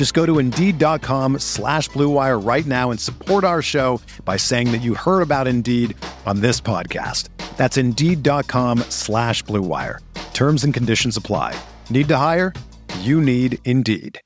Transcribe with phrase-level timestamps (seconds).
[0.00, 4.78] Just go to Indeed.com slash BlueWire right now and support our show by saying that
[4.78, 7.28] you heard about Indeed on this podcast.
[7.58, 9.98] That's Indeed.com slash BlueWire.
[10.32, 11.54] Terms and conditions apply.
[11.90, 12.54] Need to hire?
[13.00, 14.18] You need Indeed.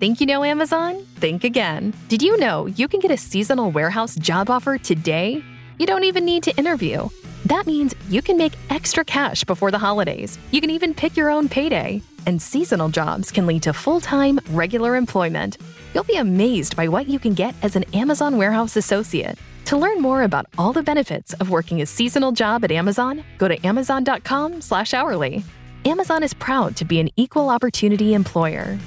[0.00, 1.04] Think you know Amazon?
[1.16, 1.92] Think again.
[2.08, 5.44] Did you know you can get a seasonal warehouse job offer today?
[5.78, 7.10] You don't even need to interview.
[7.44, 10.38] That means you can make extra cash before the holidays.
[10.52, 12.00] You can even pick your own payday.
[12.26, 15.58] And seasonal jobs can lead to full time, regular employment.
[15.94, 19.38] You'll be amazed by what you can get as an Amazon warehouse associate.
[19.66, 23.48] To learn more about all the benefits of working a seasonal job at Amazon, go
[23.48, 25.44] to amazon.com/hourly.
[25.84, 28.78] Amazon is proud to be an equal opportunity employer.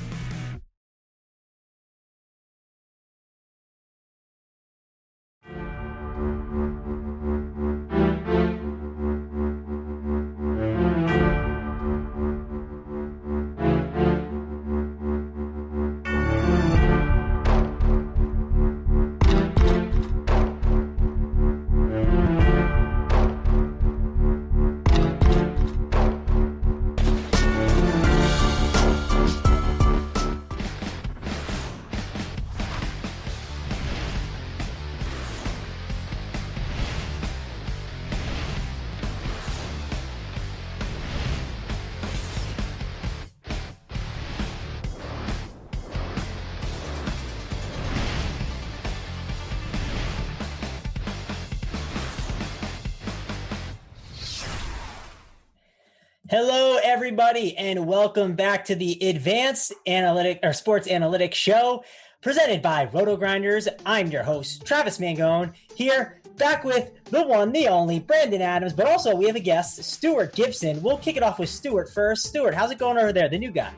[57.05, 61.83] Everybody, and welcome back to the Advanced Analytic or Sports Analytics Show
[62.19, 63.67] presented by Roto Grinders.
[63.85, 68.87] I'm your host, Travis Mangone, here back with the one, the only Brandon Adams, but
[68.87, 70.81] also we have a guest, Stewart Gibson.
[70.81, 72.25] We'll kick it off with Stewart first.
[72.25, 73.71] Stewart, how's it going over there, the new guy?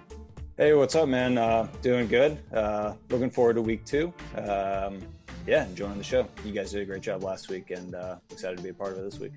[0.56, 1.38] Hey, what's up, man?
[1.38, 2.40] Uh, doing good.
[2.54, 4.14] Uh, looking forward to week two.
[4.38, 5.02] Um,
[5.48, 6.28] yeah, enjoying the show.
[6.44, 8.92] You guys did a great job last week, and uh, excited to be a part
[8.92, 9.32] of it this week.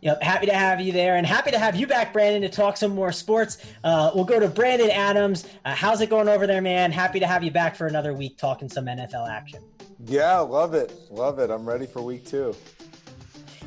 [0.00, 2.76] Yep, happy to have you there, and happy to have you back, Brandon, to talk
[2.76, 3.58] some more sports.
[3.84, 5.46] Uh, we'll go to Brandon Adams.
[5.64, 6.90] Uh, how's it going over there, man?
[6.90, 9.62] Happy to have you back for another week talking some NFL action.
[10.04, 11.50] Yeah, love it, love it.
[11.50, 12.56] I'm ready for week two.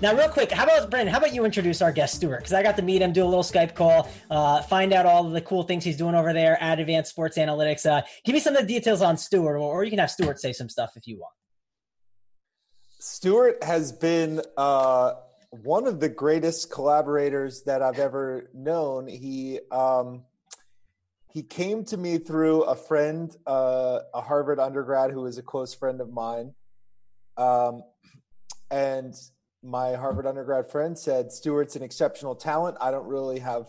[0.01, 1.13] Now, real quick, how about Brandon?
[1.13, 2.39] How about you introduce our guest, Stewart?
[2.39, 5.25] Because I got to meet him, do a little Skype call, uh, find out all
[5.25, 7.89] of the cool things he's doing over there at Advanced Sports Analytics.
[7.89, 10.38] Uh, give me some of the details on Stewart, or, or you can have Stewart
[10.38, 11.31] say some stuff if you want.
[13.05, 15.13] Stewart has been uh,
[15.51, 19.07] one of the greatest collaborators that I've ever known.
[19.07, 20.23] He um,
[21.31, 25.71] he came to me through a friend, uh, a Harvard undergrad who is a close
[25.71, 26.55] friend of mine,
[27.38, 27.83] um,
[28.71, 29.13] and
[29.61, 32.75] my Harvard undergrad friend said, "Stewart's an exceptional talent.
[32.81, 33.67] I don't really have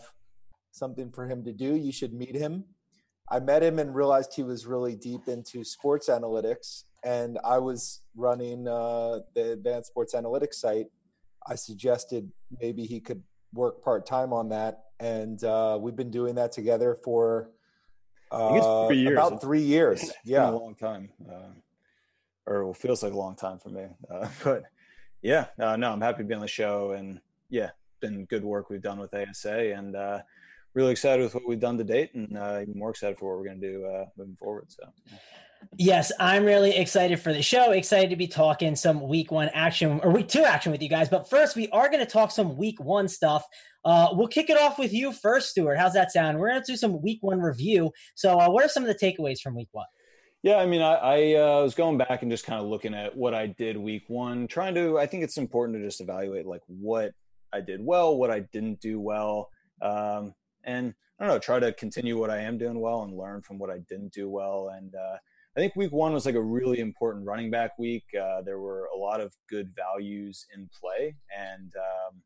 [0.71, 1.75] something for him to do.
[1.75, 2.65] You should meet him."
[3.29, 8.01] I met him and realized he was really deep into sports analytics, and I was
[8.15, 10.87] running uh, the Advanced Sports Analytics site
[11.47, 12.29] I suggested
[12.61, 16.95] maybe he could work part time on that, and uh, we've been doing that together
[16.95, 17.51] for
[18.31, 20.03] uh, three about three years.
[20.03, 21.53] It's yeah, a long time, uh,
[22.45, 23.85] or well, feels like a long time for me.
[24.11, 24.63] Uh, but
[25.21, 27.69] yeah, no, I'm happy to be on the show, and yeah,
[28.01, 30.19] been good work we've done with ASA, and uh,
[30.73, 33.39] really excited with what we've done to date, and uh, even more excited for what
[33.39, 34.65] we're going to do moving forward.
[34.69, 34.83] So.
[35.05, 35.17] Yeah.
[35.77, 37.71] Yes, I'm really excited for the show.
[37.71, 41.09] Excited to be talking some week one action or week two action with you guys.
[41.09, 43.45] But first, we are going to talk some week one stuff.
[43.85, 45.77] Uh, we'll kick it off with you first, Stewart.
[45.77, 46.39] How's that sound?
[46.39, 47.91] We're going to do some week one review.
[48.15, 49.85] So, uh, what are some of the takeaways from week one?
[50.43, 53.15] Yeah, I mean, I, I uh, was going back and just kind of looking at
[53.15, 54.97] what I did week one, trying to.
[54.97, 57.11] I think it's important to just evaluate like what
[57.53, 59.49] I did well, what I didn't do well,
[59.81, 60.33] um,
[60.63, 63.57] and I don't know, try to continue what I am doing well and learn from
[63.57, 65.17] what I didn't do well, and uh,
[65.57, 68.03] I think week one was like a really important running back week.
[68.13, 72.21] Uh, there were a lot of good values in play, and um,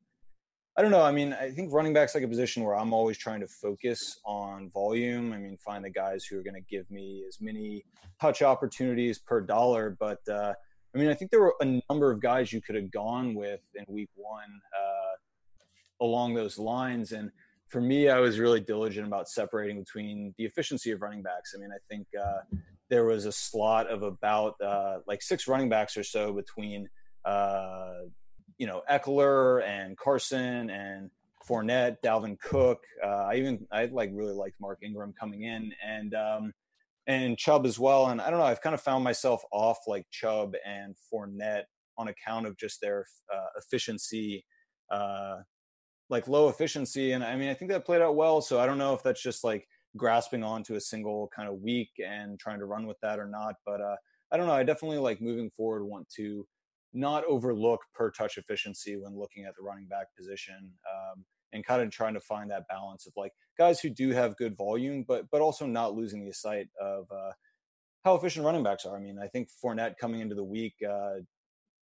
[0.77, 1.01] I don't know.
[1.01, 4.19] I mean, I think running back's like a position where I'm always trying to focus
[4.25, 5.31] on volume.
[5.31, 7.85] I mean, find the guys who are going to give me as many
[8.19, 9.95] touch opportunities per dollar.
[9.97, 10.53] But uh,
[10.93, 13.61] I mean, I think there were a number of guys you could have gone with
[13.75, 17.13] in week one uh, along those lines.
[17.13, 17.31] And
[17.69, 21.53] for me, I was really diligent about separating between the efficiency of running backs.
[21.55, 22.57] I mean, I think uh,
[22.91, 26.87] there was a slot of about uh, like six running backs or so between
[27.25, 28.01] uh,
[28.57, 31.09] you know Ekeler and Carson and
[31.49, 32.83] Fournette, Dalvin Cook.
[33.03, 36.53] Uh, I even I like really liked Mark Ingram coming in and um,
[37.07, 38.07] and Chubb as well.
[38.07, 41.63] And I don't know, I've kind of found myself off like Chubb and Fournette
[41.97, 44.45] on account of just their uh, efficiency,
[44.91, 45.37] uh,
[46.09, 47.13] like low efficiency.
[47.13, 48.41] And I mean, I think that played out well.
[48.41, 49.65] So I don't know if that's just like
[49.97, 53.55] grasping onto a single kind of week and trying to run with that or not.
[53.65, 53.95] But uh,
[54.31, 54.53] I don't know.
[54.53, 56.47] I definitely like moving forward want to
[56.93, 61.23] not overlook per touch efficiency when looking at the running back position um,
[61.53, 64.57] and kind of trying to find that balance of like guys who do have good
[64.57, 67.31] volume, but but also not losing the sight of uh,
[68.03, 68.95] how efficient running backs are.
[68.95, 71.15] I mean, I think Fournette coming into the week uh,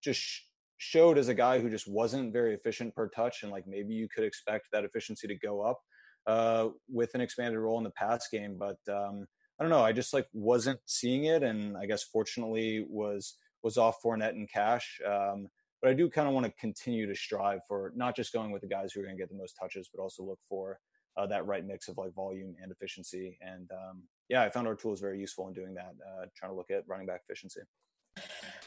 [0.03, 0.43] just sh-
[0.79, 4.08] showed as a guy who just wasn't very efficient per touch, and like maybe you
[4.08, 5.81] could expect that efficiency to go up
[6.26, 9.26] uh, with an expanded role in the pass game, but um,
[9.58, 9.82] I don't know.
[9.82, 14.50] I just like wasn't seeing it, and I guess fortunately was was off Fournette and
[14.50, 15.00] Cash.
[15.06, 15.49] Um,
[15.82, 18.62] but I do kind of want to continue to strive for not just going with
[18.62, 20.78] the guys who are going to get the most touches, but also look for
[21.17, 23.38] uh, that right mix of like volume and efficiency.
[23.40, 26.56] And um, yeah, I found our tools very useful in doing that, uh, trying to
[26.56, 27.61] look at running back efficiency.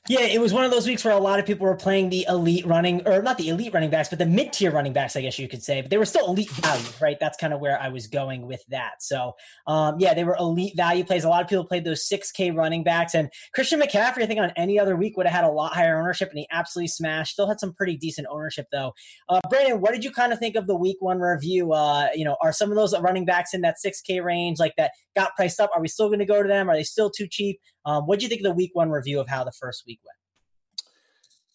[0.10, 2.26] Yeah, it was one of those weeks where a lot of people were playing the
[2.28, 5.22] elite running, or not the elite running backs, but the mid tier running backs, I
[5.22, 5.82] guess you could say.
[5.82, 7.18] But they were still elite value, right?
[7.20, 9.04] That's kind of where I was going with that.
[9.04, 9.34] So,
[9.68, 11.26] um, yeah, they were elite value plays.
[11.26, 13.14] A lot of people played those 6K running backs.
[13.14, 16.00] And Christian McCaffrey, I think on any other week would have had a lot higher
[16.00, 17.34] ownership, and he absolutely smashed.
[17.34, 18.94] Still had some pretty decent ownership, though.
[19.30, 21.72] Uh, Brandon, what did you kind of think of the week one review?
[21.72, 24.90] Uh, you know, are some of those running backs in that 6K range, like that
[25.16, 25.70] got priced up?
[25.76, 26.68] Are we still going to go to them?
[26.68, 27.60] Are they still too cheap?
[27.86, 29.99] Um, what do you think of the week one review of how the first week?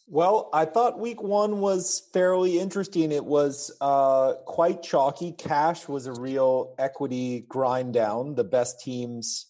[0.07, 3.11] Well, I thought week one was fairly interesting.
[3.11, 5.33] It was uh, quite chalky.
[5.33, 8.35] Cash was a real equity grind down.
[8.35, 9.47] The best teams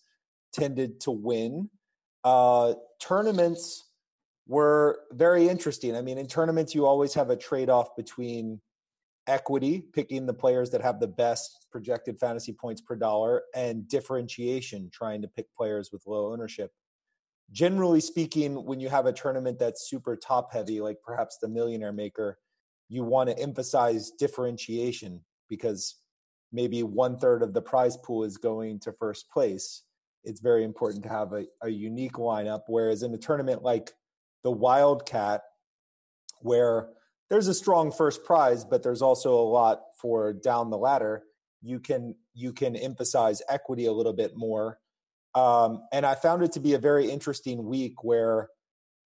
[0.52, 1.70] tended to win.
[2.22, 3.84] Uh, tournaments
[4.46, 5.96] were very interesting.
[5.96, 8.60] I mean, in tournaments, you always have a trade off between
[9.26, 14.88] equity, picking the players that have the best projected fantasy points per dollar, and differentiation,
[14.92, 16.72] trying to pick players with low ownership
[17.52, 21.92] generally speaking, when you have a tournament that's super top heavy, like perhaps the Millionaire
[21.92, 22.38] Maker,
[22.88, 25.96] you want to emphasize differentiation because
[26.52, 29.82] maybe one third of the prize pool is going to first place.
[30.22, 32.62] It's very important to have a, a unique lineup.
[32.68, 33.92] Whereas in a tournament like
[34.42, 35.42] the Wildcat,
[36.40, 36.88] where
[37.30, 41.24] there's a strong first prize, but there's also a lot for down the ladder,
[41.62, 44.78] you can you can emphasize equity a little bit more
[45.34, 48.48] um, and I found it to be a very interesting week where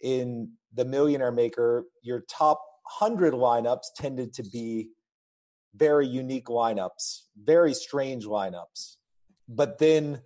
[0.01, 2.61] in the Millionaire Maker, your top
[3.01, 4.91] 100 lineups tended to be
[5.75, 8.97] very unique lineups, very strange lineups.
[9.49, 10.21] But then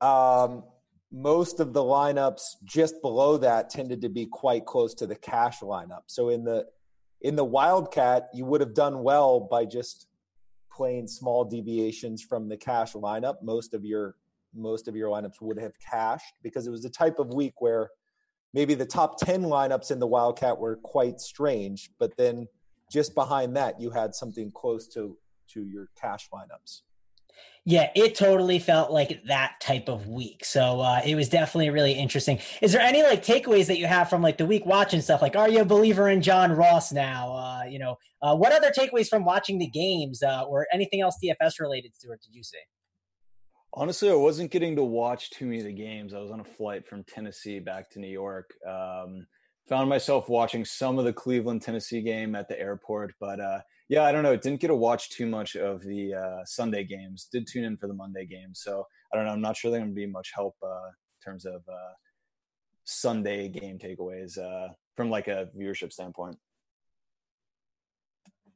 [0.00, 0.64] um,
[1.12, 5.60] most of the lineups just below that tended to be quite close to the cash
[5.60, 6.02] lineup.
[6.06, 6.66] So in the
[7.22, 10.06] in the Wildcat, you would have done well by just
[10.70, 13.42] playing small deviations from the cash lineup.
[13.42, 14.16] Most of your
[14.56, 17.90] most of your lineups would have cashed because it was the type of week where
[18.54, 22.46] maybe the top 10 lineups in the Wildcat were quite strange, but then
[22.90, 25.16] just behind that, you had something close to,
[25.48, 26.82] to your cash lineups.
[27.68, 30.44] Yeah, it totally felt like that type of week.
[30.44, 32.38] So uh, it was definitely really interesting.
[32.62, 35.20] Is there any like takeaways that you have from like the week watching stuff?
[35.20, 37.32] Like, are you a believer in John Ross now?
[37.34, 41.16] Uh, you know, uh, what other takeaways from watching the games uh, or anything else
[41.22, 42.22] DFS related Stewart?
[42.22, 42.58] did you see?
[43.78, 46.14] Honestly, I wasn't getting to watch too many of the games.
[46.14, 48.54] I was on a flight from Tennessee back to New York.
[48.66, 49.26] Um,
[49.68, 54.04] found myself watching some of the Cleveland Tennessee game at the airport, but uh, yeah,
[54.04, 54.34] I don't know.
[54.34, 57.28] Didn't get to watch too much of the uh, Sunday games.
[57.30, 59.32] Did tune in for the Monday game, so I don't know.
[59.32, 61.92] I'm not sure they're going to be much help uh, in terms of uh,
[62.84, 66.38] Sunday game takeaways uh, from like a viewership standpoint.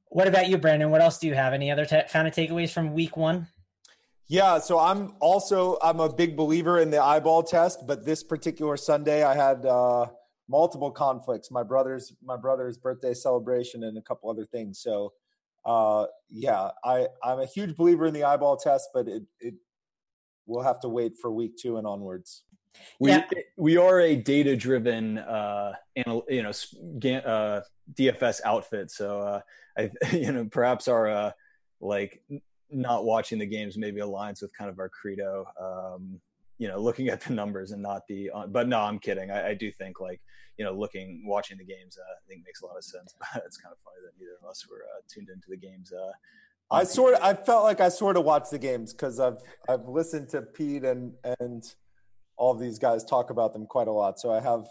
[0.06, 0.90] What about you, Brandon?
[0.90, 1.52] What else do you have?
[1.52, 3.48] Any other t- kind of takeaways from Week One?
[4.30, 8.76] Yeah, so I'm also I'm a big believer in the eyeball test, but this particular
[8.76, 10.06] Sunday I had uh,
[10.48, 11.50] multiple conflicts.
[11.50, 14.82] My brother's my brother's birthday celebration and a couple other things.
[14.82, 15.12] So
[15.64, 19.54] uh, yeah, I I'm a huge believer in the eyeball test, but it it
[20.46, 22.44] we'll have to wait for week two and onwards.
[23.00, 23.24] We yeah.
[23.56, 27.62] we are a data driven, uh, anal, you know, uh,
[27.94, 28.92] DFS outfit.
[28.92, 29.40] So uh,
[29.76, 31.32] I, you know, perhaps our uh,
[31.80, 32.22] like
[32.72, 35.44] not watching the games maybe aligns with kind of our credo.
[35.60, 36.20] Um,
[36.58, 38.30] you know, looking at the numbers and not the.
[38.30, 39.30] Uh, but no, I'm kidding.
[39.30, 40.20] I, I, do think like
[40.58, 43.14] you know, looking watching the games, uh, I think makes a lot of sense.
[43.34, 45.92] But it's kind of funny that neither of us were uh, tuned into the games.
[45.92, 46.12] Uh,
[46.70, 49.88] I sort of, I felt like I sort of watched the games because I've I've
[49.88, 51.64] listened to Pete and and
[52.36, 54.20] all these guys talk about them quite a lot.
[54.20, 54.66] So I have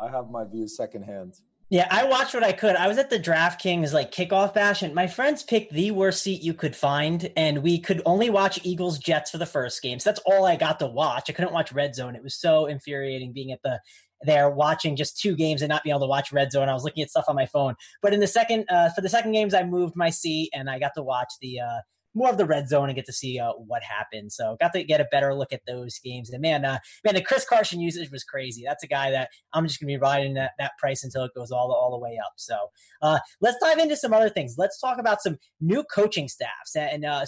[0.00, 1.34] I have my views secondhand.
[1.70, 2.76] Yeah, I watched what I could.
[2.76, 6.42] I was at the DraftKings like kickoff bash, and my friends picked the worst seat
[6.42, 9.98] you could find, and we could only watch Eagles Jets for the first game.
[9.98, 11.28] So that's all I got to watch.
[11.28, 12.16] I couldn't watch Red Zone.
[12.16, 13.80] It was so infuriating being at the
[14.22, 16.70] there watching just two games and not being able to watch Red Zone.
[16.70, 17.74] I was looking at stuff on my phone.
[18.00, 20.78] But in the second, uh, for the second games, I moved my seat and I
[20.78, 21.80] got to watch the uh,
[22.14, 24.32] more of the red zone and get to see uh, what happened.
[24.32, 26.30] So got to get a better look at those games.
[26.30, 28.62] And man, uh, man, the Chris Carson usage was crazy.
[28.66, 31.32] That's a guy that I'm just going to be riding that, that price until it
[31.36, 32.32] goes all all the way up.
[32.36, 32.56] So
[33.02, 34.56] uh, let's dive into some other things.
[34.58, 36.74] Let's talk about some new coaching staffs.
[36.74, 37.24] And uh,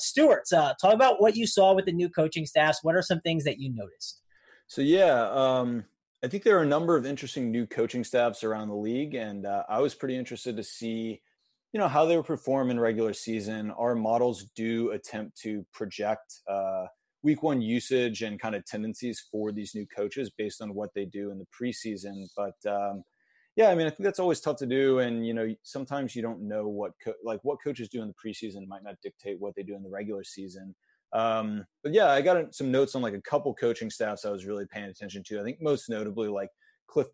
[0.53, 2.81] uh, talk about what you saw with the new coaching staffs.
[2.83, 4.23] What are some things that you noticed?
[4.67, 5.85] So yeah, um,
[6.23, 9.47] I think there are a number of interesting new coaching staffs around the league, and
[9.47, 11.23] uh, I was pretty interested to see
[11.73, 16.41] you know how they would perform in regular season our models do attempt to project
[16.49, 16.87] uh,
[17.23, 21.05] week one usage and kind of tendencies for these new coaches based on what they
[21.05, 23.03] do in the preseason but um,
[23.57, 26.23] yeah i mean i think that's always tough to do and you know sometimes you
[26.23, 29.55] don't know what co- like what coaches do in the preseason might not dictate what
[29.55, 30.75] they do in the regular season
[31.13, 34.47] um, but yeah i got some notes on like a couple coaching staffs i was
[34.47, 35.41] really paying attention to.
[35.41, 36.51] I think most notably like
[36.87, 37.09] cliff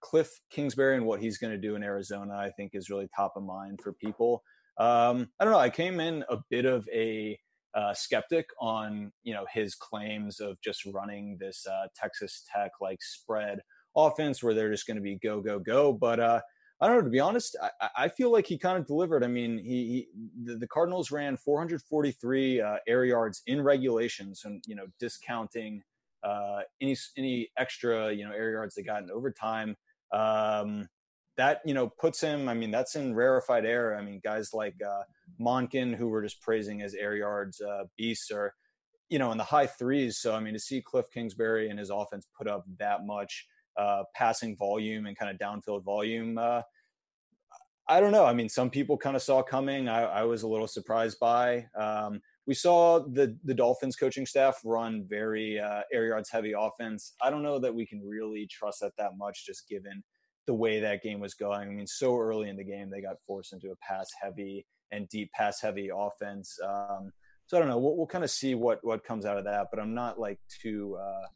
[0.00, 3.32] Cliff Kingsbury and what he's going to do in Arizona, I think, is really top
[3.36, 4.42] of mind for people.
[4.78, 5.58] Um, I don't know.
[5.58, 7.38] I came in a bit of a
[7.74, 13.02] uh, skeptic on you know his claims of just running this uh, Texas Tech like
[13.02, 13.60] spread
[13.96, 15.92] offense where they're just going to be go go go.
[15.92, 16.40] But uh,
[16.80, 17.02] I don't know.
[17.04, 19.22] To be honest, I, I feel like he kind of delivered.
[19.22, 20.08] I mean, he, he
[20.44, 25.82] the, the, Cardinals ran 443 uh, air yards in regulations, and you know discounting
[26.24, 29.76] uh, any any extra you know air yards they got in overtime.
[30.12, 30.88] Um,
[31.36, 32.48] that you know puts him.
[32.48, 33.96] I mean, that's in rarefied air.
[33.96, 35.02] I mean, guys like uh,
[35.40, 38.54] Monken, who we're just praising as air yards uh, beasts, are
[39.08, 40.18] you know in the high threes.
[40.18, 44.04] So I mean, to see Cliff Kingsbury and his offense put up that much uh,
[44.14, 46.36] passing volume and kind of downfield volume.
[46.36, 46.62] Uh,
[47.88, 48.24] I don't know.
[48.24, 49.88] I mean, some people kind of saw coming.
[49.88, 51.66] I, I was a little surprised by.
[51.74, 57.14] Um, we saw the the Dolphins coaching staff run very uh, air yards heavy offense.
[57.22, 60.02] I don't know that we can really trust that that much, just given
[60.46, 61.68] the way that game was going.
[61.68, 65.08] I mean, so early in the game, they got forced into a pass heavy and
[65.08, 66.58] deep pass heavy offense.
[66.64, 67.12] Um,
[67.46, 67.78] so I don't know.
[67.78, 70.38] We'll, we'll kind of see what what comes out of that, but I'm not like
[70.62, 70.96] too.
[71.00, 71.26] Uh,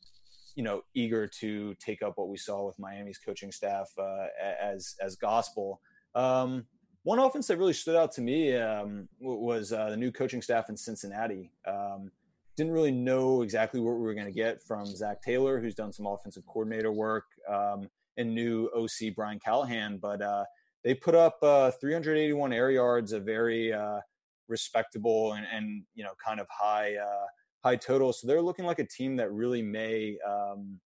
[0.56, 4.26] you know, eager to take up what we saw with Miami's coaching staff uh,
[4.62, 5.80] as as gospel.
[6.14, 6.66] Um,
[7.04, 10.70] one offense that really stood out to me um, was uh, the new coaching staff
[10.70, 11.52] in Cincinnati.
[11.68, 12.10] Um,
[12.56, 15.92] didn't really know exactly what we were going to get from Zac Taylor, who's done
[15.92, 19.98] some offensive coordinator work, um, and new OC Brian Callahan.
[19.98, 20.44] But uh,
[20.82, 24.00] they put up uh, 381 air yards, a very uh,
[24.48, 27.26] respectable and, and, you know kind of high uh,
[27.62, 28.14] high total.
[28.14, 30.16] So they're looking like a team that really may.
[30.26, 30.80] Um,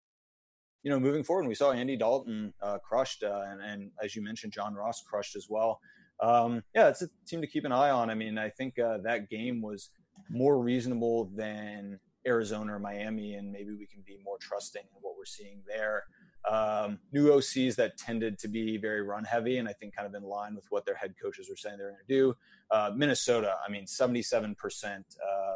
[0.85, 4.53] you know, moving forward, we saw Andy Dalton uh, crushed, and, and as you mentioned,
[4.53, 5.81] John Ross crushed as well
[6.21, 8.11] um, yeah, it's a team to keep an eye on.
[8.11, 9.91] I mean, I think uh, that game was
[10.31, 15.15] more reasonable than Arizona or Miami, and maybe we can be more trusting in what
[15.17, 16.05] we're seeing there.
[16.49, 20.15] Um, new OCs that tended to be very run heavy, and I think kind of
[20.15, 22.35] in line with what their head coaches were saying they're going to do.
[22.71, 24.55] Uh, Minnesota, I mean, 77%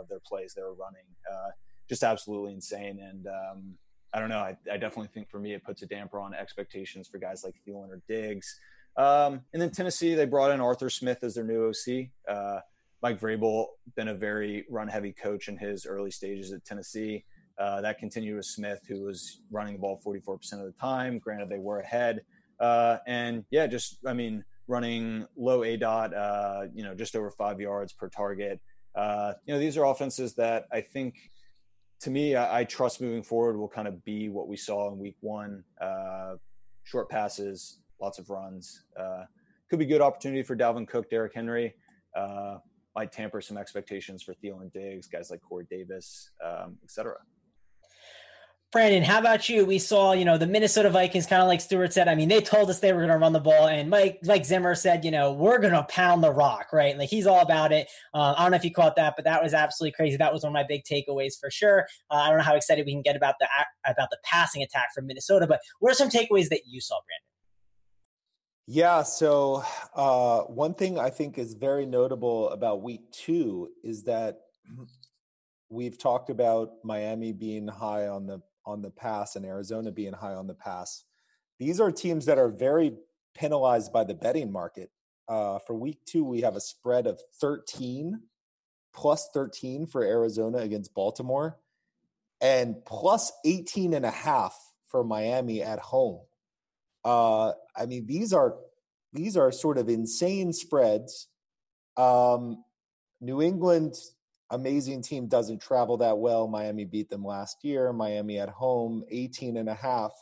[0.00, 1.50] of their plays they were running, uh,
[1.88, 3.00] just absolutely insane.
[3.00, 3.74] And um,
[4.12, 7.08] I don't know, I, I, definitely think for me it puts a damper on expectations
[7.08, 8.58] for guys like Thielen or Diggs.
[8.96, 12.08] Um, and then Tennessee, they brought in Arthur Smith as their new OC.
[12.28, 12.60] Uh,
[13.02, 17.24] Mike Vrabel been a very run-heavy coach in his early stages at Tennessee.
[17.58, 21.18] Uh, that continued with Smith, who was running the ball 44% of the time.
[21.18, 22.22] Granted, they were ahead.
[22.60, 27.60] Uh, and yeah, just, I mean, running low aDOT, uh, you know, just over five
[27.60, 28.60] yards per target.
[28.94, 31.16] Uh, you know, these are offenses that I think,
[32.00, 34.98] to me, I, I, trust moving forward will kind of be what we saw in
[34.98, 36.34] week one uh,
[36.84, 38.84] short passes, lots of runs.
[38.98, 39.22] Uh,
[39.70, 41.74] could be good opportunity for Dalvin Cook, Derrick Henry.
[42.14, 42.58] Uh,
[42.94, 47.14] might tamper some expectations for Thielen Diggs, guys like Corey Davis, um, etc.
[48.70, 49.66] Brandon, how about you?
[49.66, 52.08] We saw, you know, the Minnesota Vikings, kind of like Stewart said.
[52.08, 54.46] I mean, they told us they were going to run the ball, and Mike, like
[54.46, 56.96] Zimmer said, you know, we're going to pound the rock, right?
[56.96, 57.88] Like he's all about it.
[58.14, 60.16] Uh, I don't know if you caught that, but that was absolutely crazy.
[60.16, 61.86] That was one of my big takeaways for sure.
[62.10, 63.46] Uh, I don't know how excited we can get about the
[63.86, 67.31] about the passing attack from Minnesota, but what are some takeaways that you saw, Brandon?
[68.66, 69.64] Yeah, so
[69.94, 74.38] uh, one thing I think is very notable about week two is that
[75.68, 80.34] we've talked about Miami being high on the on the pass and Arizona being high
[80.34, 81.04] on the pass.
[81.58, 82.94] These are teams that are very
[83.34, 84.90] penalized by the betting market.
[85.28, 88.20] Uh, for week two, we have a spread of 13
[88.94, 91.58] plus 13 for Arizona against Baltimore
[92.40, 96.20] and plus 18 and a half for Miami at home.
[97.04, 98.56] Uh, I mean, these are
[99.12, 101.28] these are sort of insane spreads.
[101.96, 102.64] Um,
[103.20, 103.94] New England,
[104.50, 106.48] amazing team, doesn't travel that well.
[106.48, 107.92] Miami beat them last year.
[107.92, 110.12] Miami at home, 18 and a half.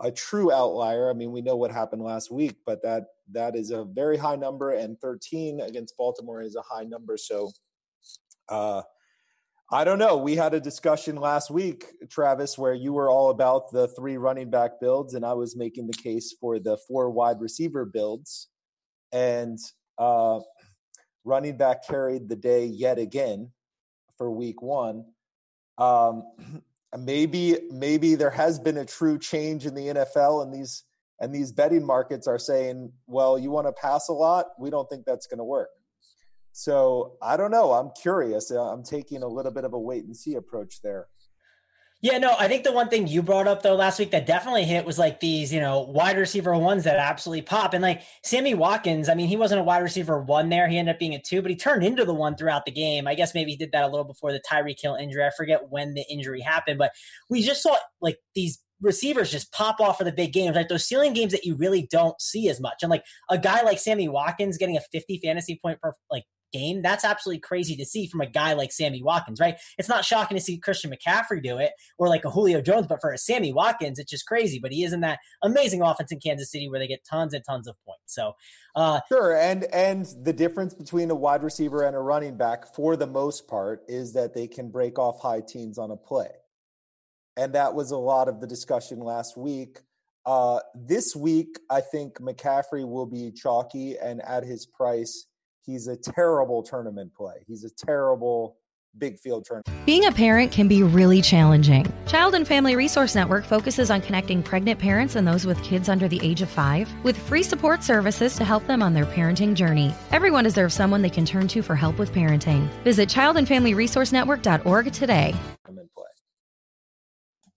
[0.00, 1.08] A true outlier.
[1.08, 4.36] I mean, we know what happened last week, but that that is a very high
[4.36, 7.16] number, and 13 against Baltimore is a high number.
[7.16, 7.50] So,
[8.48, 8.82] uh,
[9.70, 10.16] I don't know.
[10.16, 14.48] We had a discussion last week, Travis, where you were all about the three running
[14.48, 18.48] back builds, and I was making the case for the four wide receiver builds.
[19.10, 19.58] And
[19.98, 20.38] uh,
[21.24, 23.50] running back carried the day yet again
[24.16, 25.04] for week one.
[25.78, 26.22] Um,
[26.96, 30.84] maybe maybe there has been a true change in the NFL, and these
[31.20, 34.46] and these betting markets are saying, well, you want to pass a lot.
[34.60, 35.70] We don't think that's going to work.
[36.56, 37.72] So I don't know.
[37.72, 38.50] I'm curious.
[38.50, 41.06] Uh, I'm taking a little bit of a wait and see approach there.
[42.00, 44.64] Yeah, no, I think the one thing you brought up though last week that definitely
[44.64, 47.74] hit was like these, you know, wide receiver ones that absolutely pop.
[47.74, 50.66] And like Sammy Watkins, I mean, he wasn't a wide receiver one there.
[50.66, 53.06] He ended up being a two, but he turned into the one throughout the game.
[53.06, 55.24] I guess maybe he did that a little before the Tyreek Hill injury.
[55.24, 56.92] I forget when the injury happened, but
[57.28, 60.86] we just saw like these receivers just pop off for the big games, like those
[60.86, 62.76] ceiling games that you really don't see as much.
[62.80, 66.24] And like a guy like Sammy Watkins getting a 50 fantasy point per like
[66.56, 66.82] game.
[66.82, 69.56] That's absolutely crazy to see from a guy like Sammy Watkins, right?
[69.78, 73.00] It's not shocking to see Christian McCaffrey do it or like a Julio Jones, but
[73.00, 74.58] for a Sammy Watkins, it's just crazy.
[74.58, 77.44] But he is in that amazing offense in Kansas City where they get tons and
[77.44, 78.14] tons of points.
[78.14, 78.34] So
[78.74, 82.96] uh, sure, and and the difference between a wide receiver and a running back, for
[82.96, 86.30] the most part, is that they can break off high teens on a play,
[87.36, 89.80] and that was a lot of the discussion last week.
[90.26, 95.26] Uh, this week, I think McCaffrey will be chalky, and at his price,
[95.66, 97.34] He's a terrible tournament play.
[97.46, 98.56] He's a terrible
[98.98, 99.84] big field tournament.
[99.84, 101.92] Being a parent can be really challenging.
[102.06, 106.08] Child and Family Resource Network focuses on connecting pregnant parents and those with kids under
[106.08, 109.92] the age of five with free support services to help them on their parenting journey.
[110.12, 112.68] Everyone deserves someone they can turn to for help with parenting.
[112.84, 115.34] Visit childandfamilyresourcenetwork.org today.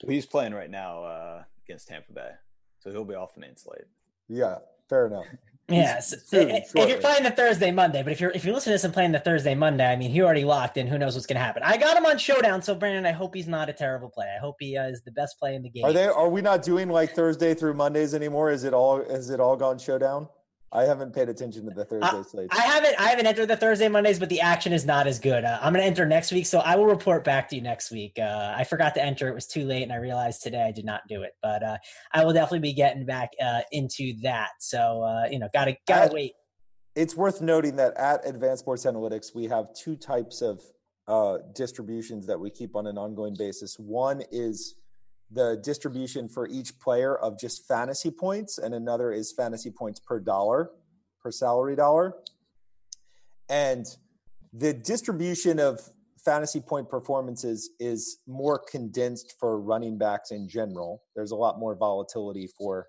[0.08, 2.32] He's playing right now uh, against Tampa Bay,
[2.80, 3.84] so he'll be off the main slate.
[4.30, 5.26] Yeah, fair enough.
[5.70, 8.84] Yes, if you're playing the Thursday Monday, but if you're if you're listening to this
[8.84, 10.88] and playing the Thursday Monday, I mean, he already locked in.
[10.88, 11.64] Who knows what's going to happen?
[11.64, 14.28] I got him on Showdown, so Brandon, I hope he's not a terrible play.
[14.36, 15.86] I hope he uh, is the best play in the game.
[15.86, 16.08] Are they?
[16.08, 18.52] Are we not doing like Thursday through Mondays anymore?
[18.52, 19.00] Is it all?
[19.00, 20.28] Is it all gone Showdown?
[20.72, 22.50] I haven't paid attention to the Thursday slate.
[22.52, 22.96] I haven't.
[23.00, 25.44] I haven't entered the Thursday Mondays, but the action is not as good.
[25.44, 27.92] Uh, I'm going to enter next week, so I will report back to you next
[27.92, 28.20] week.
[28.20, 30.86] Uh, I forgot to enter; it was too late, and I realized today I did
[30.86, 31.32] not do it.
[31.42, 31.78] But uh,
[32.14, 34.52] I will definitely be getting back uh, into that.
[34.60, 36.34] So uh, you know, gotta gotta wait.
[36.96, 40.62] It's worth noting that at Advanced Sports Analytics, we have two types of
[41.08, 43.80] uh, distributions that we keep on an ongoing basis.
[43.80, 44.76] One is
[45.32, 50.20] the distribution for each player of just fantasy points, and another is fantasy points per
[50.20, 50.72] dollar,
[51.22, 52.14] per salary dollar.
[53.48, 53.86] And
[54.54, 55.80] the distribution of
[56.24, 61.04] fantasy point performances is more condensed for running backs in general.
[61.16, 62.88] There's a lot more volatility for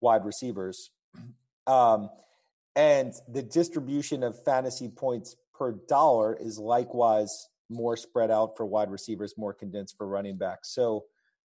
[0.00, 0.90] wide receivers.
[1.66, 2.10] Um,
[2.76, 8.90] and the distribution of fantasy points per dollar is likewise more spread out for wide
[8.90, 10.74] receivers, more condensed for running backs.
[10.74, 11.04] So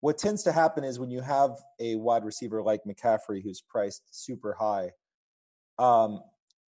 [0.01, 4.03] what tends to happen is when you have a wide receiver like McCaffrey who's priced
[4.11, 4.91] super high,
[5.79, 6.21] um,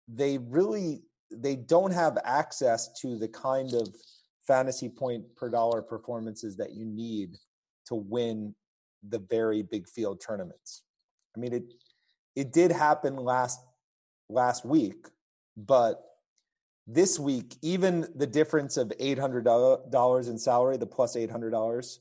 [0.07, 3.89] they really they don't have access to the kind of
[4.47, 7.35] fantasy point per dollar performances that you need
[7.85, 8.55] to win
[9.09, 10.83] the very big field tournaments.
[11.35, 11.73] I mean it
[12.35, 13.59] it did happen last
[14.29, 15.07] last week,
[15.55, 16.03] but
[16.87, 21.97] this week even the difference of $800 in salary, the plus $800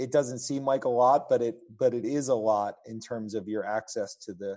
[0.00, 3.34] it doesn't seem like a lot, but it but it is a lot in terms
[3.34, 4.56] of your access to the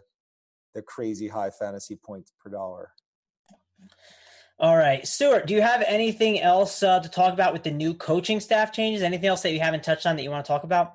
[0.73, 2.91] the crazy high fantasy points per dollar.
[4.59, 7.93] All right, Stewart, do you have anything else uh, to talk about with the new
[7.93, 9.03] coaching staff changes?
[9.03, 10.93] Anything else that you haven't touched on that you want to talk about?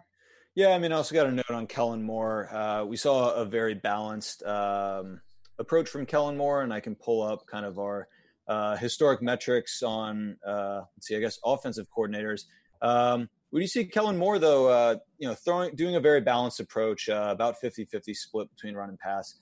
[0.55, 2.49] Yeah, I mean, I also got a note on Kellen Moore.
[2.53, 5.21] Uh, we saw a very balanced um,
[5.59, 8.09] approach from Kellen Moore, and I can pull up kind of our
[8.49, 12.45] uh, historic metrics on, uh, let's see, I guess offensive coordinators.
[12.81, 14.69] Um, would you see Kellen Moore though?
[14.69, 18.89] Uh, you know, throwing doing a very balanced approach, uh, about 50-50 split between run
[18.89, 19.35] and pass.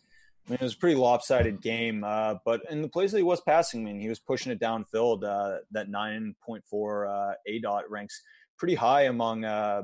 [0.46, 3.24] I mean, it was a pretty lopsided game, uh, but in the plays that he
[3.24, 5.24] was passing, I mean, he was pushing it downfield.
[5.24, 8.22] Uh, that 9.4 uh, aDOT ranks
[8.56, 9.82] pretty high among uh,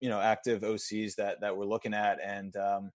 [0.00, 2.90] you know active OCs that that we're looking at, and um,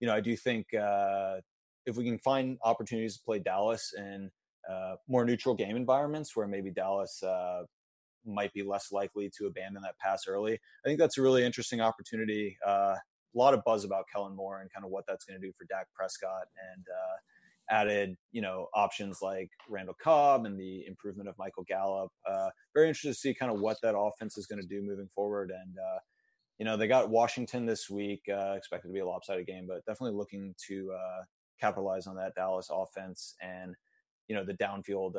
[0.00, 1.36] you know I do think uh,
[1.84, 4.30] if we can find opportunities to play Dallas in
[4.70, 7.64] uh, more neutral game environments where maybe Dallas uh,
[8.26, 11.80] might be less likely to abandon that pass early, I think that's a really interesting
[11.80, 12.56] opportunity.
[12.66, 12.96] Uh,
[13.34, 15.52] a lot of buzz about Kellen Moore and kind of what that's going to do
[15.58, 21.28] for Dak Prescott and uh, added, you know, options like Randall Cobb and the improvement
[21.28, 22.10] of Michael Gallup.
[22.28, 25.08] Uh, very interested to see kind of what that offense is going to do moving
[25.14, 25.50] forward.
[25.50, 25.98] And uh,
[26.58, 29.84] you know, they got Washington this week, uh, expected to be a lopsided game, but
[29.86, 31.24] definitely looking to uh,
[31.60, 33.74] capitalize on that Dallas offense and,
[34.28, 35.16] you know, the downfield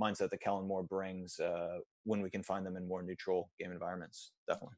[0.00, 3.72] mindset that Kellen Moore brings uh, when we can find them in more neutral game
[3.72, 4.32] environments.
[4.48, 4.74] Definitely.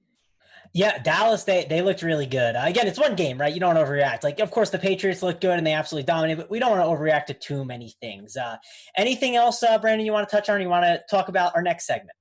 [0.73, 2.57] Yeah, Dallas, they, they looked really good.
[2.57, 3.53] Uh, again, it's one game, right?
[3.53, 4.25] You don't overreact.
[4.25, 6.83] Like, of course, the Patriots look good and they absolutely dominate, but we don't want
[6.83, 8.37] to overreact to too many things.
[8.37, 8.57] Uh,
[8.97, 10.61] anything else, uh, Brandon, you want to touch on?
[10.61, 12.17] you want to talk about our next segment?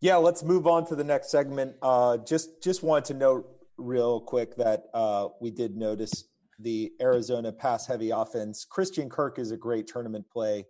[0.00, 1.74] Yeah, let's move on to the next segment.
[1.82, 7.50] Uh, just just wanted to note real quick that uh, we did notice the Arizona
[7.52, 8.66] pass heavy offense.
[8.68, 10.66] Christian Kirk is a great tournament play.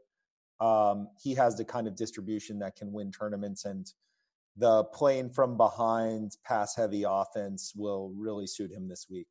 [0.60, 3.86] Um, he has the kind of distribution that can win tournaments, and
[4.56, 9.28] the playing from behind pass heavy offense will really suit him this week.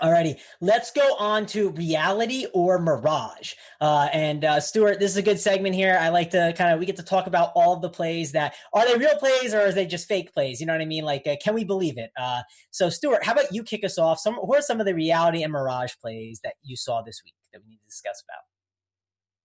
[0.00, 3.52] Alrighty, let's go on to reality or mirage.
[3.82, 5.98] Uh, and uh, Stewart, this is a good segment here.
[6.00, 8.86] I like to kind of we get to talk about all the plays that are
[8.86, 10.58] they real plays or are they just fake plays?
[10.58, 11.04] You know what I mean?
[11.04, 12.10] Like, uh, can we believe it?
[12.18, 14.18] Uh, so, Stewart, how about you kick us off?
[14.18, 17.34] Some who are some of the reality and mirage plays that you saw this week
[17.52, 18.44] that we need to discuss about?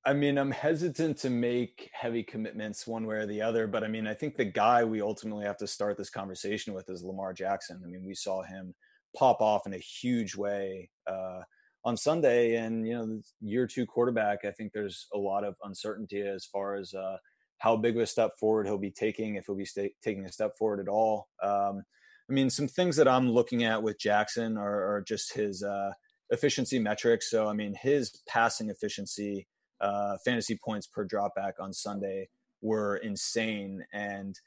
[0.08, 3.88] I mean, I'm hesitant to make heavy commitments one way or the other, but I
[3.88, 7.34] mean, I think the guy we ultimately have to start this conversation with is Lamar
[7.34, 7.82] Jackson.
[7.84, 8.76] I mean, we saw him
[9.18, 11.42] pop off in a huge way uh,
[11.84, 12.58] on Sunday.
[12.58, 16.76] And, you know, year two quarterback, I think there's a lot of uncertainty as far
[16.76, 17.18] as uh,
[17.58, 20.32] how big of a step forward he'll be taking, if he'll be st- taking a
[20.32, 21.30] step forward at all.
[21.42, 21.82] Um,
[22.30, 25.94] I mean, some things that I'm looking at with Jackson are, are just his uh,
[26.30, 27.32] efficiency metrics.
[27.32, 29.48] So, I mean, his passing efficiency,
[29.82, 32.30] uh, fantasy points per dropback on Sunday
[32.62, 33.86] were insane.
[33.94, 34.40] And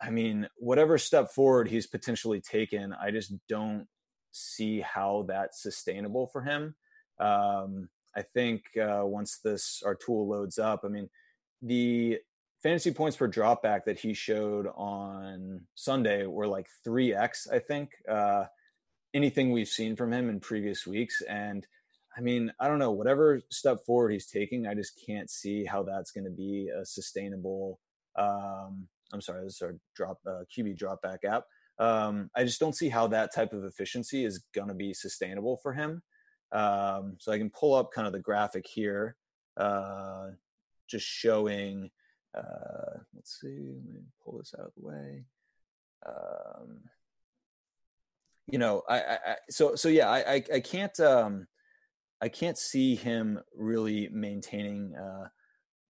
[0.00, 3.86] I mean, whatever step forward he's potentially taken, I just don't
[4.32, 6.74] see how that's sustainable for him.
[7.18, 11.08] Um, I think uh, once this our tool loads up, I mean,
[11.62, 12.18] the
[12.62, 17.46] fantasy points per dropback that he showed on Sunday were like three x.
[17.50, 18.44] I think uh,
[19.14, 21.66] anything we've seen from him in previous weeks, and
[22.16, 25.82] I mean, I don't know, whatever step forward he's taking, I just can't see how
[25.82, 27.78] that's going to be a sustainable
[28.16, 31.44] um, I'm sorry, this is our drop uh, QB dropback app.
[31.78, 35.58] Um, I just don't see how that type of efficiency is going to be sustainable
[35.62, 36.02] for him.
[36.52, 39.16] Um, so I can pull up kind of the graphic here,
[39.56, 40.28] uh,
[40.88, 41.90] just showing.
[42.36, 45.24] Uh, let's see, let me pull this out of the way.
[46.06, 46.80] Um,
[48.46, 49.18] you know, I, I,
[49.50, 51.46] so so yeah, I I, I can't um,
[52.20, 55.28] I can't see him really maintaining uh,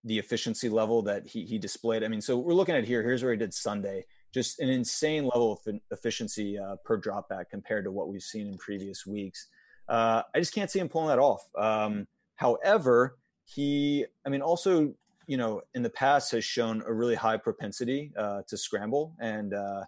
[0.05, 2.05] the efficiency level that he, he displayed.
[2.05, 3.03] I mean, so we're looking at here.
[3.03, 4.05] Here's where he did Sunday.
[4.33, 8.59] Just an insane level of efficiency uh, per dropback compared to what we've seen in
[8.59, 9.49] previous weeks.
[9.89, 11.43] Uh, I just can't see him pulling that off.
[11.57, 14.93] Um, however, he, I mean, also,
[15.27, 19.55] you know, in the past has shown a really high propensity uh, to scramble and,
[19.55, 19.85] uh,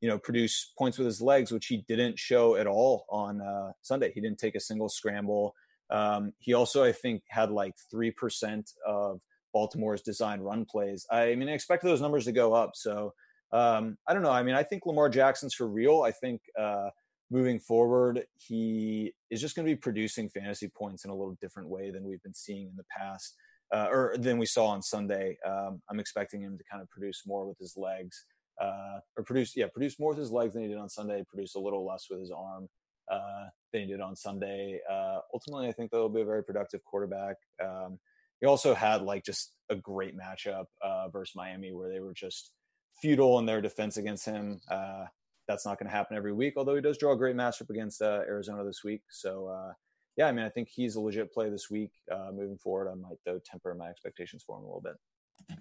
[0.00, 3.72] you know, produce points with his legs, which he didn't show at all on uh,
[3.82, 4.10] Sunday.
[4.12, 5.54] He didn't take a single scramble.
[5.92, 9.20] Um, he also, I think, had like 3% of
[9.52, 11.06] Baltimore's design run plays.
[11.10, 12.70] I mean, I expect those numbers to go up.
[12.74, 13.12] So
[13.52, 14.32] um, I don't know.
[14.32, 16.02] I mean, I think Lamar Jackson's for real.
[16.02, 16.88] I think uh,
[17.30, 21.68] moving forward, he is just going to be producing fantasy points in a little different
[21.68, 23.36] way than we've been seeing in the past,
[23.74, 25.36] uh, or than we saw on Sunday.
[25.46, 28.24] Um, I'm expecting him to kind of produce more with his legs,
[28.58, 31.22] uh, or produce yeah, produce more with his legs than he did on Sunday.
[31.28, 32.68] Produce a little less with his arm
[33.10, 34.80] uh, than he did on Sunday.
[34.90, 37.36] Uh, ultimately, I think that will be a very productive quarterback.
[37.62, 37.98] Um,
[38.40, 42.52] he also had like just a great matchup uh, versus Miami where they were just
[43.00, 44.60] futile in their defense against him.
[44.70, 45.04] Uh,
[45.48, 48.02] that's not going to happen every week, although he does draw a great matchup against
[48.02, 49.02] uh, Arizona this week.
[49.10, 49.72] So, uh,
[50.16, 51.90] yeah, I mean, I think he's a legit play this week.
[52.10, 55.58] Uh, moving forward, I might though temper my expectations for him a little bit.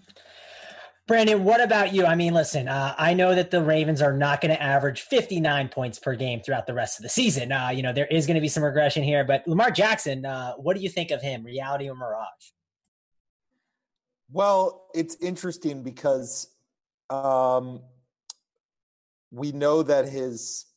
[1.08, 2.06] Brandon, what about you?
[2.06, 5.70] I mean, listen, uh, I know that the Ravens are not going to average 59
[5.70, 7.52] points per game throughout the rest of the season.
[7.52, 10.54] Uh, you know, there is going to be some regression here, but Lamar Jackson, uh,
[10.54, 11.44] what do you think of him?
[11.44, 12.52] Reality or mirage?
[14.32, 16.48] Well, it's interesting because
[17.10, 17.82] um,
[19.32, 20.68] we know that his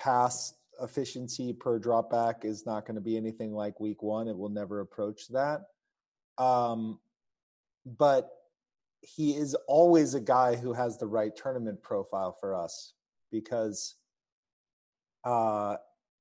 [0.00, 4.26] pass efficiency per dropback is not going to be anything like week one.
[4.26, 5.60] It will never approach that.
[6.38, 6.98] Um,
[7.84, 8.30] but
[9.06, 12.94] he is always a guy who has the right tournament profile for us
[13.30, 13.94] because,
[15.24, 15.76] uh,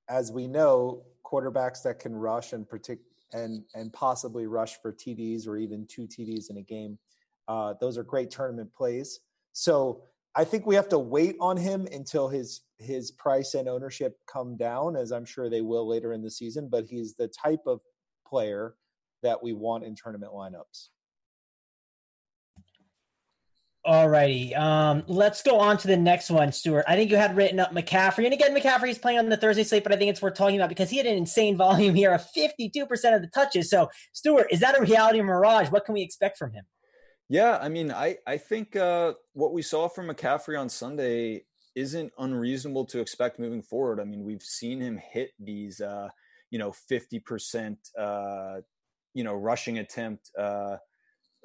[0.08, 3.00] as we know, quarterbacks that can rush and partic-
[3.34, 7.00] and and possibly rush for TDs or even two TDs in a game,
[7.48, 9.20] uh, those are great tournament plays.
[9.54, 10.04] So
[10.36, 14.58] I think we have to wait on him until his his price and ownership come
[14.58, 16.70] down, as I'm sure they will later in the season.
[16.70, 17.82] But he's the type of
[18.28, 18.76] player
[19.24, 20.90] that we want in tournament lineups.
[23.86, 24.56] All righty.
[24.56, 26.86] Um, let's go on to the next one, Stewart.
[26.88, 28.26] I think you had written up McCaffrey.
[28.26, 30.56] And again, McCaffrey is playing on the Thursday slate, but I think it's worth talking
[30.56, 32.82] about because he had an insane volume here of 52%
[33.16, 33.70] of the touches.
[33.70, 35.70] So, Stewart, is that a reality mirage?
[35.70, 36.66] What can we expect from him?
[37.30, 41.46] Yeah, I mean, I I think uh, what we saw from McCaffrey on Sunday
[41.76, 44.00] isn't unreasonable to expect moving forward.
[44.00, 46.10] I mean, we've seen him hit these, uh,
[46.52, 48.58] you know, fifty percent, uh,
[49.16, 50.78] you know, rushing attempt uh,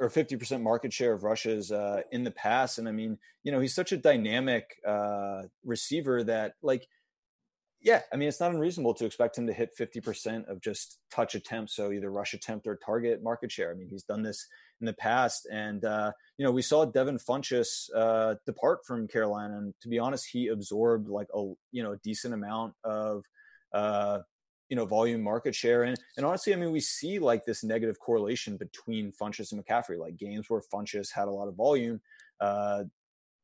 [0.01, 3.53] or fifty percent market share of rushes uh, in the past, and I mean, you
[3.53, 6.87] know, he's such a dynamic uh, receiver that like
[7.83, 11.35] yeah, I mean, it's not unreasonable to expect him to hit 50% of just touch
[11.35, 11.75] attempts.
[11.75, 13.71] So either rush attempt or target market share.
[13.71, 14.47] I mean, he's done this
[14.81, 15.49] in the past.
[15.51, 19.57] And, uh, you know, we saw Devin Funchess uh, depart from Carolina.
[19.57, 23.25] And to be honest, he absorbed like a, you know, decent amount of,
[23.73, 24.19] uh,
[24.71, 25.83] you know, volume market share.
[25.83, 29.99] And, and honestly, I mean, we see like this negative correlation between Funchess and McCaffrey,
[29.99, 32.01] like games where Funchess had a lot of volume,
[32.41, 32.85] uh,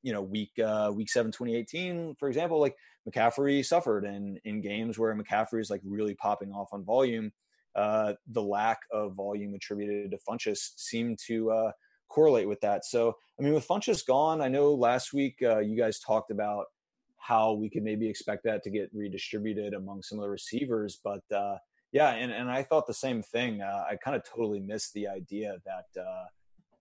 [0.02, 2.76] you know, week uh, week seven, 2018, for example, like
[3.08, 7.32] McCaffrey suffered, and in games where McCaffrey is like really popping off on volume,
[7.74, 11.72] uh, the lack of volume attributed to Funchess seemed to uh,
[12.08, 12.84] correlate with that.
[12.84, 16.66] So, I mean, with Funchess gone, I know last week uh, you guys talked about
[17.26, 21.24] how we could maybe expect that to get redistributed among some of the receivers, but
[21.34, 21.56] uh,
[21.90, 23.62] yeah, and, and I thought the same thing.
[23.62, 26.26] Uh, I kind of totally missed the idea that uh,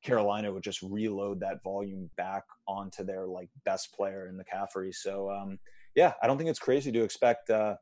[0.04, 4.94] Carolina would just reload that volume back onto their like best player in McCaffrey.
[4.94, 5.58] So um,
[5.96, 7.50] yeah, I don't think it's crazy to expect.
[7.50, 7.76] Uh,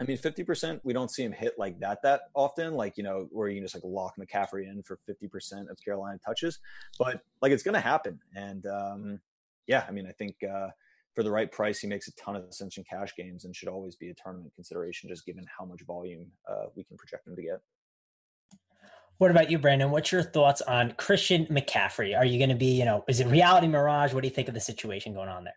[0.00, 2.74] I mean, fifty percent we don't see him hit like that that often.
[2.74, 5.76] Like you know where you can just like lock McCaffrey in for fifty percent of
[5.84, 6.60] Carolina touches,
[6.96, 8.20] but like it's going to happen.
[8.36, 9.20] And um,
[9.66, 10.36] yeah, I mean, I think.
[10.44, 10.68] Uh,
[11.18, 13.68] for the right price, he makes a ton of sense in cash games and should
[13.68, 17.34] always be a tournament consideration, just given how much volume uh, we can project him
[17.34, 17.60] to get.
[19.16, 19.90] What about you, Brandon?
[19.90, 22.16] What's your thoughts on Christian McCaffrey?
[22.16, 24.14] Are you going to be, you know, is it reality mirage?
[24.14, 25.54] What do you think of the situation going on there?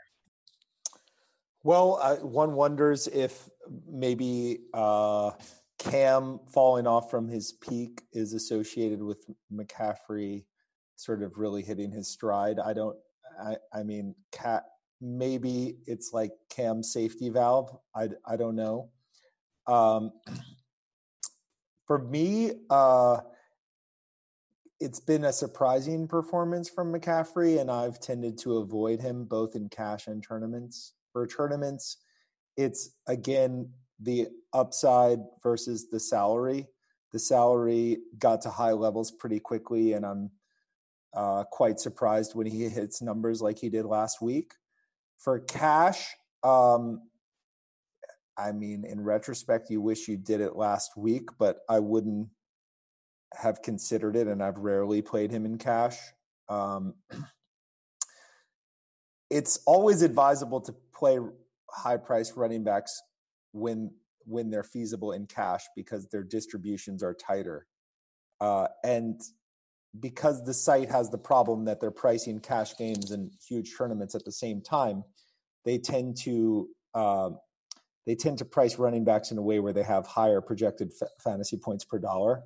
[1.64, 3.48] Well, uh, one wonders if
[3.88, 5.30] maybe uh,
[5.78, 10.44] Cam falling off from his peak is associated with McCaffrey
[10.96, 12.58] sort of really hitting his stride.
[12.58, 12.98] I don't.
[13.40, 14.64] I, I mean, cat.
[15.02, 17.76] Maybe it's like Cam safety valve.
[17.96, 18.90] I I don't know.
[19.68, 20.12] Um,
[21.88, 23.18] for me, uh,
[24.80, 29.70] it's been a surprising performance from McCaffrey, and I've tended to avoid him both in
[29.70, 30.94] cash and tournaments.
[31.12, 31.98] For tournaments,
[32.58, 36.68] it's again the upside versus the salary.
[37.12, 40.32] The salary got to high levels pretty quickly, and I'm
[41.14, 44.54] uh, quite surprised when he hits numbers like he did last week.
[45.22, 47.02] For cash, um,
[48.38, 52.30] I mean, in retrospect, you wish you did it last week, but I wouldn't
[53.36, 55.98] have considered it, and I've rarely played him in cash.
[56.50, 56.96] Um,
[59.30, 61.20] it's always advisable to play
[61.70, 63.02] high price running backs
[63.52, 63.92] when
[64.26, 67.68] when they're feasible in cash because their distributions are tighter,
[68.40, 69.22] uh, and
[70.00, 74.24] because the site has the problem that they're pricing cash games and huge tournaments at
[74.24, 75.04] the same time,
[75.66, 77.32] they tend to uh,
[78.06, 80.92] they tend to price running backs in a way where they have higher projected
[81.24, 82.44] fantasy points per dollar.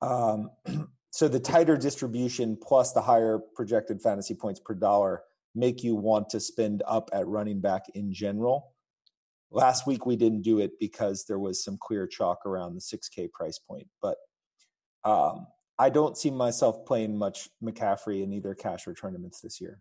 [0.00, 0.50] Um,
[1.10, 5.22] so the tighter distribution plus the higher projected fantasy points per dollar
[5.54, 8.72] make you want to spend up at running back in general.
[9.50, 13.30] Last week we didn't do it because there was some clear chalk around the 6K
[13.32, 14.16] price point, but
[15.04, 15.46] um,
[15.78, 19.80] I don't see myself playing much McCaffrey in either cash or tournaments this year.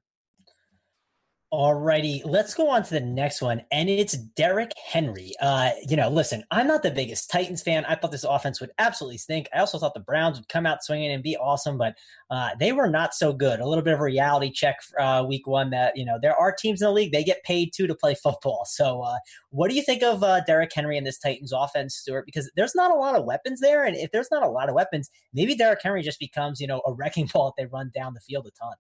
[1.56, 5.32] Alrighty, let's go on to the next one, and it's Derrick Henry.
[5.42, 7.86] Uh, you know, listen, I'm not the biggest Titans fan.
[7.86, 9.48] I thought this offense would absolutely stink.
[9.56, 11.96] I also thought the Browns would come out swinging and be awesome, but
[12.30, 13.62] uh, they were not so good.
[13.62, 16.52] A little bit of a reality check uh, week one that you know there are
[16.54, 18.66] teams in the league they get paid too to play football.
[18.68, 19.16] So, uh,
[19.52, 22.26] what do you think of uh, Derrick Henry and this Titans offense, Stewart?
[22.26, 24.76] Because there's not a lot of weapons there, and if there's not a lot of
[24.76, 28.14] weapons, maybe Derrick Henry just becomes you know a wrecking ball if they run down
[28.14, 28.76] the field a ton.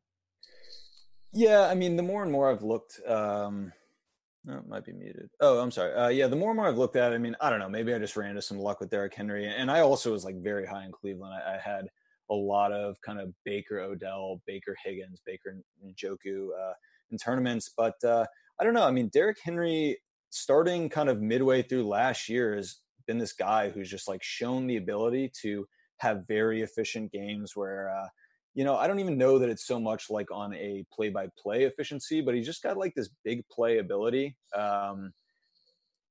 [1.35, 3.73] Yeah, I mean, the more and more I've looked, um,
[4.49, 5.29] oh, it might be muted.
[5.41, 5.93] Oh, I'm sorry.
[5.93, 7.67] Uh, yeah, the more and more I've looked at, I mean, I don't know.
[7.67, 10.41] Maybe I just ran into some luck with Derrick Henry, and I also was like
[10.41, 11.33] very high in Cleveland.
[11.33, 11.89] I, I had
[12.31, 16.73] a lot of kind of Baker, Odell, Baker, Higgins, Baker, Njoku uh,
[17.11, 18.25] in tournaments, but uh,
[18.61, 18.87] I don't know.
[18.87, 19.97] I mean, Derrick Henry,
[20.29, 24.67] starting kind of midway through last year, has been this guy who's just like shown
[24.67, 25.67] the ability to
[25.97, 28.07] have very efficient games where uh,
[28.55, 31.27] you know, I don't even know that it's so much like on a play by
[31.37, 34.37] play efficiency, but he's just got like this big play ability.
[34.55, 35.11] Um,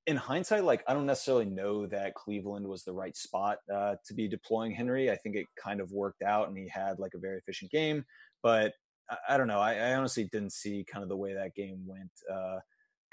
[0.06, 4.14] in hindsight, like I don't necessarily know that Cleveland was the right spot uh, to
[4.14, 5.10] be deploying Henry.
[5.10, 8.04] I think it kind of worked out and he had like a very efficient game,
[8.42, 8.74] but
[9.08, 9.60] I, I don't know.
[9.60, 12.10] I, I, honestly didn't see kind of the way that game went.
[12.30, 12.58] Uh,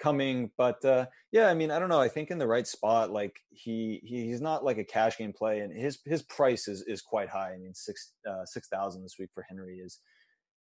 [0.01, 0.51] coming.
[0.57, 1.99] But uh, yeah, I mean, I don't know.
[1.99, 5.33] I think in the right spot, like he, he he's not like a cash game
[5.33, 7.53] play, and his his price is is quite high.
[7.53, 9.99] I mean, six uh, six thousand this week for Henry is,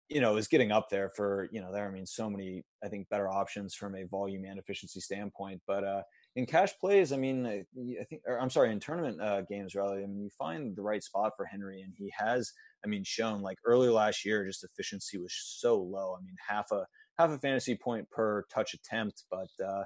[0.08, 1.86] you know, is getting up there for you know there.
[1.86, 5.60] I mean, so many I think better options from a volume and efficiency standpoint.
[5.66, 6.02] But uh,
[6.36, 7.64] in cash plays, I mean, I,
[8.00, 9.96] I think, or I'm sorry, in tournament uh, games rather.
[9.96, 12.50] I mean, you find the right spot for Henry, and he has.
[12.84, 16.16] I mean, shown like early last year, just efficiency was so low.
[16.16, 16.86] I mean, half a
[17.18, 19.84] half a fantasy point per touch attempt, but uh,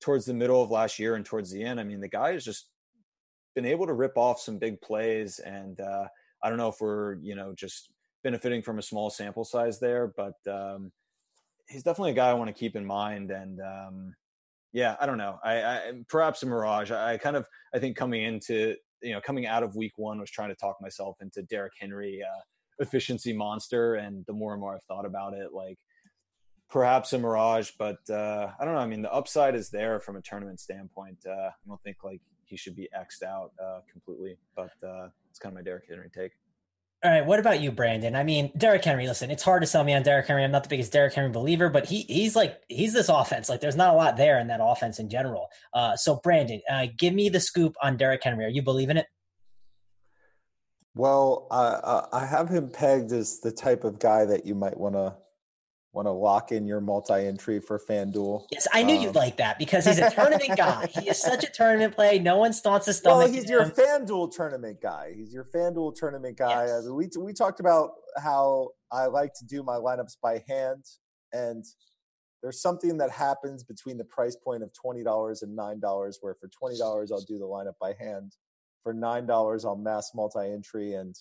[0.00, 2.44] towards the middle of last year and towards the end, I mean, the guy has
[2.44, 2.70] just
[3.54, 6.06] been able to rip off some big plays, and uh,
[6.42, 7.90] I don't know if we're you know just
[8.24, 10.90] benefiting from a small sample size there, but um,
[11.68, 13.30] he's definitely a guy I want to keep in mind.
[13.30, 14.14] And um,
[14.72, 16.90] yeah, I don't know, I, I perhaps a mirage.
[16.90, 20.20] I, I, kind of I think coming into you know coming out of week one
[20.20, 22.22] was trying to talk myself into Derrick Henry.
[22.22, 22.40] Uh,
[22.80, 25.78] efficiency monster and the more and more i've thought about it like
[26.70, 28.80] perhaps a mirage, but uh, I don't know.
[28.80, 31.18] I mean, the upside is there from a tournament standpoint.
[31.26, 35.38] Uh, I don't think like he should be xed out uh, completely, but uh, it's
[35.38, 36.32] kind of my Derrick Henry take.
[37.02, 38.14] All right, what about you, Brandon?
[38.14, 39.06] I mean, Derrick Henry.
[39.06, 40.44] Listen, it's hard to sell me on Derrick Henry.
[40.44, 43.48] I'm not the biggest Derrick Henry believer, but he he's like he's this offense.
[43.48, 45.48] Like, there's not a lot there in that offense in general.
[45.72, 48.44] Uh, so, Brandon, uh, give me the scoop on Derrick Henry.
[48.44, 49.06] Are you believing it?
[50.94, 54.96] Well, uh, I have him pegged as the type of guy that you might want
[54.96, 55.14] to
[55.92, 58.44] want to lock in your multi-entry for FanDuel.
[58.52, 60.86] Yes, I knew um, you'd like that because he's a tournament guy.
[60.86, 62.18] He is such a tournament play.
[62.18, 63.18] No one stomps his stomach.
[63.18, 65.12] Well, he's your FanDuel tournament guy.
[65.16, 66.66] He's your FanDuel tournament guy.
[66.66, 66.88] Yes.
[66.88, 67.90] we we talked about
[68.22, 70.84] how I like to do my lineups by hand,
[71.32, 71.64] and
[72.42, 76.36] there's something that happens between the price point of twenty dollars and nine dollars, where
[76.40, 78.36] for twenty dollars I'll do the lineup by hand.
[78.84, 81.16] For nine dollars, I'll mass multi-entry and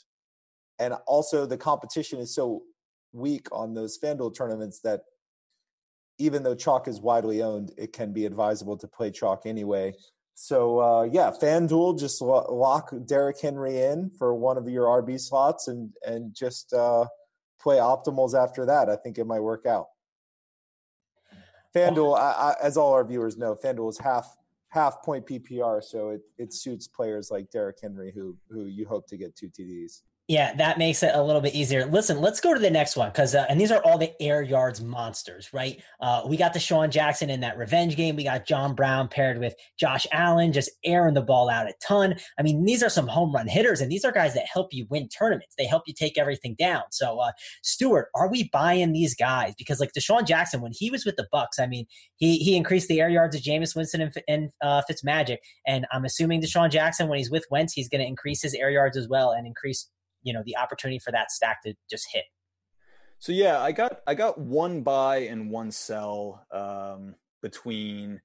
[0.78, 2.62] and also the competition is so
[3.14, 5.02] week on those FanDuel tournaments that
[6.18, 9.94] even though chalk is widely owned, it can be advisable to play chalk anyway.
[10.36, 15.68] So uh, yeah, FanDuel just lock Derrick Henry in for one of your RB slots
[15.68, 17.06] and and just uh,
[17.62, 18.90] play optimals after that.
[18.90, 19.88] I think it might work out.
[21.76, 24.34] FanDuel, I, I, as all our viewers know, FanDuel is half
[24.70, 29.08] half point PPR, so it, it suits players like Derrick Henry who who you hope
[29.08, 30.04] to get two TDs.
[30.30, 31.88] Yeah, that makes it a little bit easier.
[31.88, 34.44] Listen, let's go to the next one because, uh, and these are all the air
[34.44, 35.82] yards monsters, right?
[36.00, 38.16] Uh, we got DeSean Jackson in that revenge game.
[38.16, 42.14] We got John Brown paired with Josh Allen, just airing the ball out a ton.
[42.38, 44.86] I mean, these are some home run hitters, and these are guys that help you
[44.92, 45.56] win tournaments.
[45.58, 46.84] They help you take everything down.
[46.92, 47.32] So, uh,
[47.64, 49.56] Stewart, are we buying these guys?
[49.58, 51.88] Because like DeSean Jackson, when he was with the Bucs, I mean,
[52.18, 56.06] he he increased the air yards of Jameis Winston and, and uh, Fitzmagic, and I'm
[56.06, 59.08] assuming DeSean Jackson, when he's with Wentz, he's going to increase his air yards as
[59.08, 59.90] well and increase
[60.24, 62.26] you know the opportunity for that stack to just hit.
[63.20, 68.22] So yeah, I got I got one buy and one sell um, between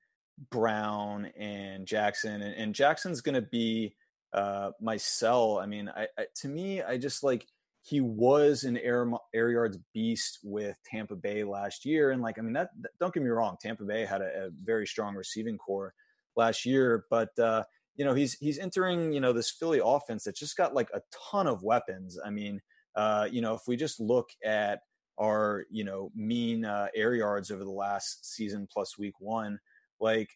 [0.51, 3.95] Brown and Jackson, and, and Jackson's going to be
[4.33, 5.59] uh, my sell.
[5.59, 7.47] I mean, I, I, to me, I just like
[7.83, 12.43] he was an air air yards beast with Tampa Bay last year, and like I
[12.43, 15.59] mean that, that don't get me wrong, Tampa Bay had a, a very strong receiving
[15.59, 15.93] corps
[16.37, 17.65] last year, but uh,
[17.97, 21.01] you know, he's he's entering, you know, this Philly offense that's just got like a
[21.31, 22.19] ton of weapons.
[22.25, 22.61] I mean,
[22.97, 24.81] uh, you know, if we just look at
[25.19, 29.59] our, you know, mean uh, air yards over the last season plus week one,
[30.01, 30.29] like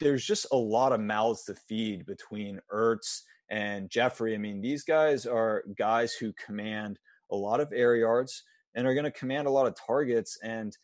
[0.00, 4.34] there's just a lot of mouths to feed between Ertz and Jeffery.
[4.34, 6.98] I mean, these guys are guys who command
[7.30, 8.42] a lot of air yards
[8.74, 10.38] and are going to command a lot of targets.
[10.42, 10.76] And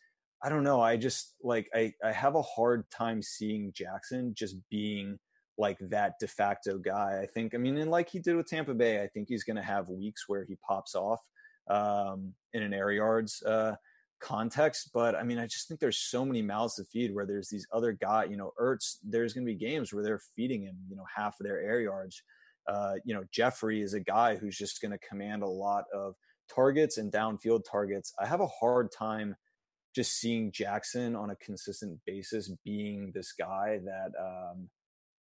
[0.43, 0.81] I don't know.
[0.81, 5.17] I just like I I have a hard time seeing Jackson just being
[5.57, 7.19] like that de facto guy.
[7.21, 7.55] I think.
[7.55, 9.89] I mean, and like he did with Tampa Bay, I think he's going to have
[9.89, 11.21] weeks where he pops off
[11.69, 13.75] um, in an air yards uh,
[14.19, 14.91] context.
[14.93, 17.67] But I mean, I just think there's so many mouths to feed where there's these
[17.71, 18.29] other guys.
[18.29, 18.97] You know, Ertz.
[19.03, 20.77] There's going to be games where they're feeding him.
[20.89, 22.21] You know, half of their air yards.
[22.67, 26.15] Uh, you know, Jeffery is a guy who's just going to command a lot of
[26.53, 28.13] targets and downfield targets.
[28.19, 29.35] I have a hard time
[29.95, 34.69] just seeing Jackson on a consistent basis being this guy that um,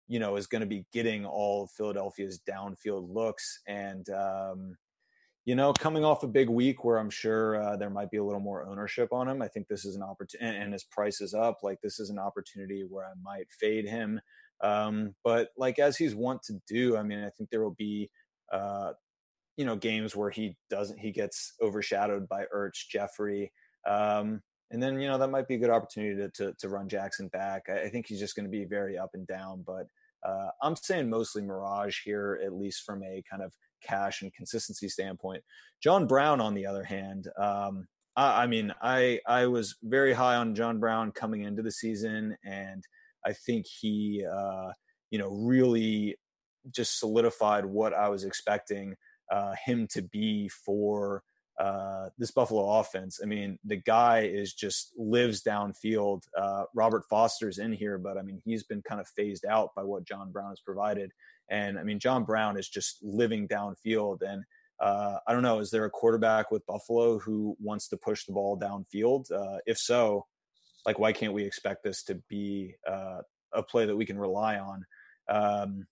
[0.07, 4.77] you know is going to be getting all Philadelphia's downfield looks and um,
[5.45, 8.23] you know coming off a big week where I'm sure uh, there might be a
[8.23, 9.41] little more ownership on him.
[9.41, 11.59] I think this is an opportunity, and his price is up.
[11.63, 14.21] Like this is an opportunity where I might fade him.
[14.61, 18.09] Um, but like as he's want to do, I mean, I think there will be
[18.51, 18.93] uh,
[19.57, 23.51] you know games where he doesn't he gets overshadowed by Ertz, Jeffery.
[23.87, 24.41] Um,
[24.75, 27.29] and then you know that might be a good opportunity to to, to run Jackson
[27.29, 27.63] back.
[27.69, 29.87] I, I think he's just going to be very up and down, but
[30.23, 34.89] uh, I'm saying mostly Mirage here, at least from a kind of cash and consistency
[34.89, 35.43] standpoint.
[35.81, 40.35] John Brown, on the other hand, um, I, I, mean, I I was very high
[40.35, 42.83] on John Brown coming into the season, and
[43.25, 44.73] I think he, uh,
[45.09, 46.17] you know, really
[46.69, 48.95] just solidified what I was expecting
[49.31, 51.23] uh, him to be for
[51.59, 53.19] uh, this Buffalo offense.
[53.23, 56.23] I mean, the guy is just lives downfield.
[56.37, 59.83] Uh, Robert Foster's in here, but I mean, he's been kind of phased out by
[59.83, 61.11] what John Brown has provided.
[61.49, 64.21] And I mean, John Brown is just living downfield.
[64.21, 64.43] And
[64.79, 68.33] uh, I don't know, is there a quarterback with Buffalo who wants to push the
[68.33, 69.31] ball downfield?
[69.31, 70.25] Uh, if so,
[70.85, 73.21] like, why can't we expect this to be uh,
[73.53, 74.85] a play that we can rely on?
[75.29, 75.87] Um,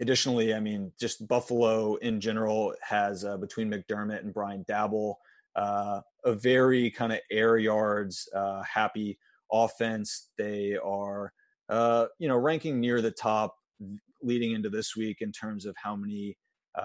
[0.00, 5.14] additionally, I mean, just Buffalo in general has uh, between McDermott and Brian Daboll
[5.56, 9.18] uh, a very kind of air yards uh, happy
[9.52, 10.30] offense.
[10.38, 11.32] They are,
[11.68, 13.56] uh, you know, ranking near the top
[14.22, 16.36] leading into this week in terms of how many,
[16.76, 16.84] uh,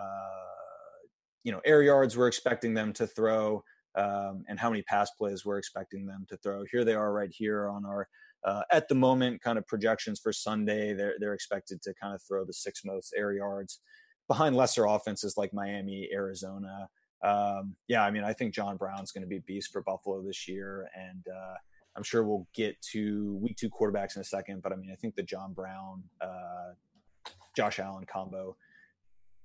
[1.43, 3.63] you know, air yards we're expecting them to throw.
[3.95, 6.63] Um, and how many pass plays we're expecting them to throw.
[6.71, 8.07] Here they are right here on our
[8.45, 12.21] uh, at the moment, kind of projections for Sunday, they're they're expected to kind of
[12.21, 13.79] throw the six most air yards
[14.27, 16.87] behind lesser offenses like Miami, Arizona.
[17.23, 20.21] Um, yeah, I mean, I think John Brown's going to be a beast for Buffalo
[20.21, 21.55] this year, and uh,
[21.95, 24.61] I'm sure we'll get to week two quarterbacks in a second.
[24.61, 26.73] But I mean, I think the John Brown, uh,
[27.55, 28.57] Josh Allen combo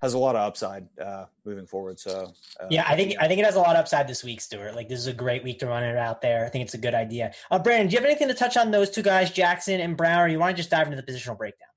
[0.01, 1.99] has a lot of upside uh, moving forward.
[1.99, 4.41] So uh, yeah, I think I think it has a lot of upside this week,
[4.41, 4.75] Stewart.
[4.75, 6.45] Like this is a great week to run it out there.
[6.45, 7.33] I think it's a good idea.
[7.51, 10.21] Uh, Brandon, do you have anything to touch on those two guys, Jackson and Brown,
[10.21, 11.67] or you want to just dive into the positional breakdown?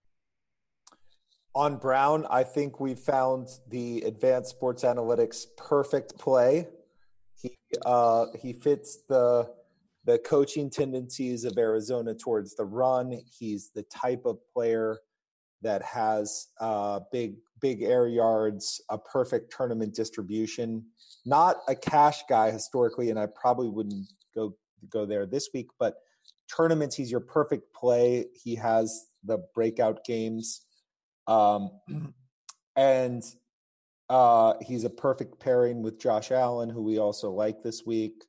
[1.55, 6.69] On Brown, I think we found the advanced sports analytics perfect play.
[7.35, 9.51] He uh, he fits the
[10.05, 13.21] the coaching tendencies of Arizona towards the run.
[13.39, 14.99] He's the type of player
[15.63, 20.85] that has uh, big big air yards, a perfect tournament distribution.
[21.25, 24.57] Not a cash guy historically, and I probably wouldn't go
[24.91, 25.69] go there this week.
[25.79, 25.95] But
[26.55, 28.27] tournaments, he's your perfect play.
[28.35, 30.63] He has the breakout games,
[31.27, 31.71] um,
[32.77, 33.23] and
[34.11, 38.25] uh, he's a perfect pairing with Josh Allen, who we also like this week.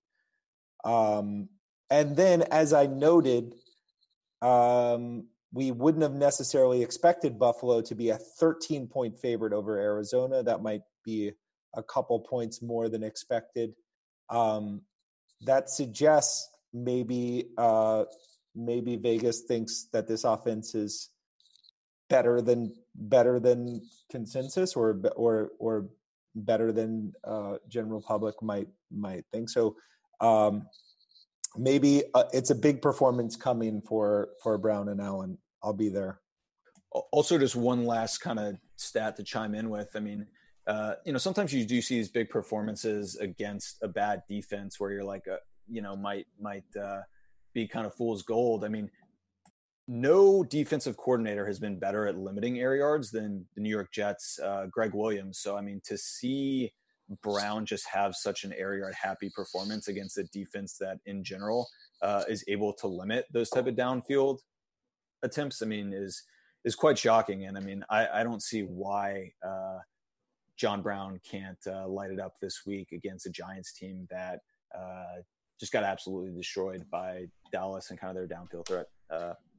[0.86, 1.50] Um,
[1.90, 3.56] and then, as I noted,
[4.42, 10.42] um, we wouldn't have necessarily expected Buffalo to be a 13 point favorite over Arizona.
[10.42, 11.32] That might be
[11.76, 13.74] a couple points more than expected.
[14.30, 14.82] Um,
[15.42, 18.06] that suggests maybe uh,
[18.56, 21.10] maybe Vegas thinks that this offense is
[22.10, 25.90] better than better than consensus or or or
[26.36, 29.50] better than uh, general public might might think.
[29.50, 29.76] So
[30.20, 30.68] um,
[31.56, 35.38] maybe uh, it's a big performance coming for for Brown and Allen.
[35.64, 36.20] I'll be there.
[37.12, 39.90] Also, just one last kind of stat to chime in with.
[39.96, 40.28] I mean,
[40.68, 44.92] uh, you know, sometimes you do see these big performances against a bad defense where
[44.92, 45.38] you're like, uh,
[45.68, 47.02] you know, might might uh,
[47.54, 48.64] be kind of fool's gold.
[48.64, 48.90] I mean,
[49.88, 54.40] no defensive coordinator has been better at limiting air yards than the New York Jets,
[54.40, 55.40] uh, Gregg Williams.
[55.40, 56.72] So, I mean, to see
[57.22, 61.68] Brown just have such an air yard happy performance against a defense that, in general,
[62.02, 64.40] uh, is able to limit those type of downfield
[65.24, 66.24] attempts, I mean, is
[66.66, 67.46] is quite shocking.
[67.46, 69.80] And I mean, I, I don't see why uh,
[70.58, 74.40] John Brown can't uh, light it up this week against a Giants team that
[74.78, 75.22] uh,
[75.60, 78.88] just got absolutely destroyed by Dallas and kind of their downfield threat.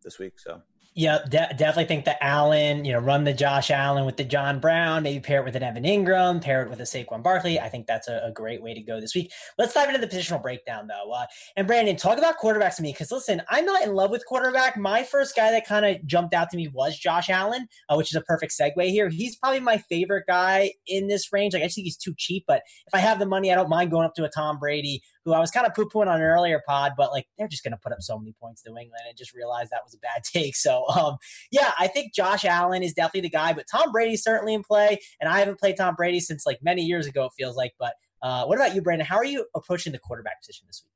[0.05, 0.34] This week.
[0.38, 0.62] So
[0.96, 4.61] yeah, de- definitely think that Allen, you know, run the Josh Allen with the John
[4.61, 7.59] Brown, maybe pair it with an Evan Engram, pair it with a Saquon Barkley.
[7.59, 9.32] I think that's a, a great way to go this week.
[9.59, 11.11] Let's dive into the positional breakdown, though.
[11.11, 11.26] Uh,
[11.57, 14.76] and Brandon, talk about quarterbacks to me because listen, I'm not in love with quarterback.
[14.76, 18.12] My first guy that kind of jumped out to me was Josh Allen, uh, which
[18.12, 19.09] is a perfect segue here.
[19.09, 21.55] He's probably my favorite guy in this range.
[21.55, 23.90] Like I think he's too cheap, but if I have the money, I don't mind
[23.90, 26.22] going up to a Tom Brady who I was kind of poo pooing on an
[26.22, 29.05] earlier pod, but like they're just going to put up so many points New England
[29.09, 30.55] and just realized that was a bad take.
[30.55, 31.16] So, um,
[31.51, 34.99] yeah, I think Josh Allen is definitely the guy, but Tom Brady's certainly in play.
[35.20, 37.72] And I haven't played Tom Brady since like many years ago, it feels like.
[37.79, 39.07] But uh, what about you, Brandon?
[39.07, 40.91] How are you approaching the quarterback position this week?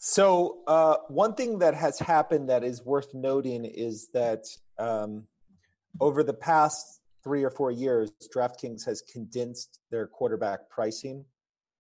[0.00, 4.44] So, uh, one thing that has happened that is worth noting is that
[4.78, 5.24] um,
[6.00, 11.24] over the past three or four years, DraftKings has condensed their quarterback pricing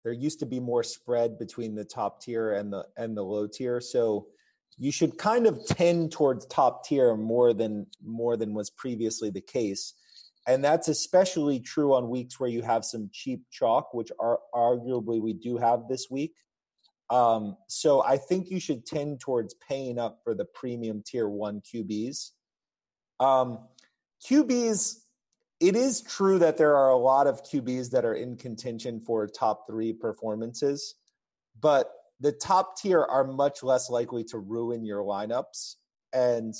[0.04, 3.48] there used to be more spread between the top tier and the and the low
[3.48, 3.80] tier.
[3.80, 4.28] So
[4.78, 9.42] you should kind of tend towards top tier more than more than was previously the
[9.42, 9.94] case.
[10.46, 15.22] And that's especially true on weeks where you have some cheap chalk which are arguably
[15.22, 16.34] we do have this week.
[17.10, 21.62] Um, so i think you should tend towards paying up for the premium tier one
[21.62, 22.32] qbs
[23.20, 23.60] um,
[24.26, 25.03] qbs
[25.64, 29.26] it is true that there are a lot of QBs that are in contention for
[29.26, 30.96] top three performances,
[31.62, 31.90] but
[32.20, 35.76] the top tier are much less likely to ruin your lineups.
[36.12, 36.54] And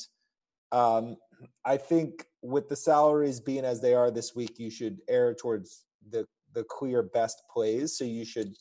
[0.72, 1.18] um,
[1.66, 5.84] I think with the salaries being as they are this week, you should err towards
[6.10, 7.98] the the clear best plays.
[7.98, 8.56] So you should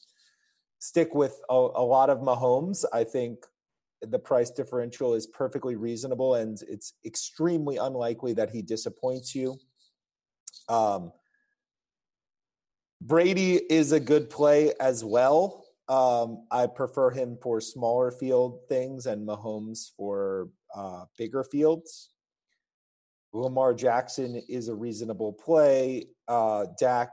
[0.80, 2.84] stick with a, a lot of Mahomes.
[2.92, 3.44] I think
[4.00, 9.56] the price differential is perfectly reasonable, and it's extremely unlikely that he disappoints you.
[10.68, 11.12] Um,
[13.00, 15.64] Brady is a good play as well.
[15.88, 22.10] Um, I prefer him for smaller field things and Mahomes for uh, bigger fields.
[23.32, 26.06] Lamar Jackson is a reasonable play.
[26.28, 27.10] Uh, Dak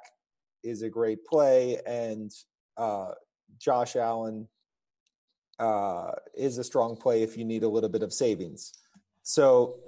[0.64, 2.32] is a great play, and
[2.78, 3.12] uh,
[3.58, 4.48] Josh Allen
[5.60, 8.74] uh, is a strong play if you need a little bit of savings.
[9.24, 9.80] So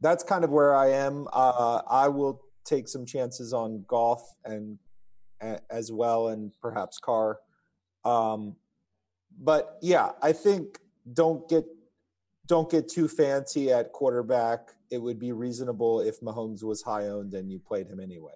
[0.00, 1.28] that's kind of where I am.
[1.32, 4.78] Uh, I will take some chances on Goff and
[5.70, 7.38] as well, and perhaps Carr.
[8.04, 8.56] Um,
[9.40, 10.78] but yeah, I think
[11.12, 11.64] don't get
[12.46, 14.70] don't get too fancy at quarterback.
[14.90, 18.34] It would be reasonable if Mahomes was high owned and you played him anyway.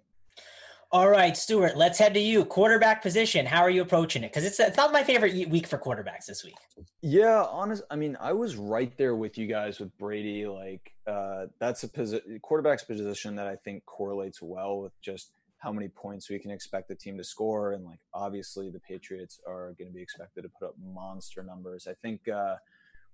[0.93, 2.45] All right, Stewart, let's head to you.
[2.45, 3.45] Quarterback position.
[3.45, 4.31] How are you approaching it?
[4.31, 6.55] Because it's, it's not my favorite week for quarterbacks this week.
[7.03, 7.83] Yeah, honest.
[7.91, 10.47] I mean, I was right there with you guys with Brady.
[10.47, 15.73] Like, uh, that's a posi- quarterback's position that I think correlates well with just how
[15.73, 17.73] many points we can expect the team to score.
[17.73, 21.89] And like, obviously, the Patriots are going to be expected to put up monster numbers.
[21.89, 22.55] I think uh,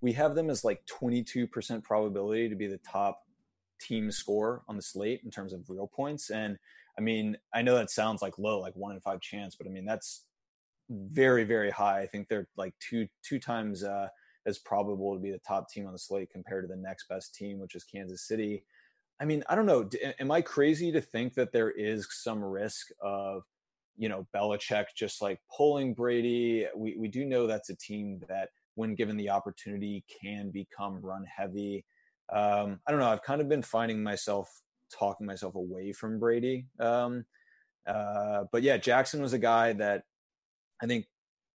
[0.02, 3.22] we have them as like 22% probability to be the top
[3.80, 6.28] team score on the slate in terms of real points.
[6.30, 6.58] And
[7.02, 9.70] I mean, I know that sounds like low, like one in five chance, but I
[9.70, 10.26] mean that's
[10.88, 12.00] very, very high.
[12.00, 14.06] I think they're like two two times uh,
[14.46, 17.34] as probable to be the top team on the slate compared to the next best
[17.34, 18.64] team, which is Kansas City.
[19.20, 19.88] I mean, I don't know.
[20.20, 23.42] Am I crazy to think that there is some risk of,
[23.96, 26.68] you know, Belichick just like pulling Brady?
[26.76, 31.24] We we do know that's a team that, when given the opportunity, can become run
[31.24, 31.84] heavy.
[32.32, 33.10] Um, I don't know.
[33.10, 34.48] I've kind of been finding myself
[34.92, 36.66] talking myself away from Brady.
[36.78, 37.24] Um,
[37.86, 40.04] uh, but yeah, Jackson was a guy that
[40.82, 41.06] I think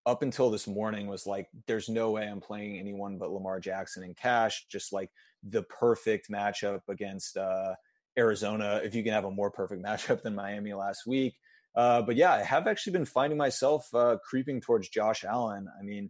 [0.06, 4.04] up until this morning was like, there's no way I'm playing anyone but Lamar Jackson
[4.04, 4.66] in cash.
[4.72, 5.10] Just like
[5.44, 7.76] the perfect matchup against uh,
[8.18, 8.82] Arizona.
[8.84, 11.36] If you can have a more perfect matchup than Miami last week.
[11.76, 15.68] Uh, but yeah, I have actually been finding myself uh, creeping towards Josh Allen.
[15.80, 16.10] I mean,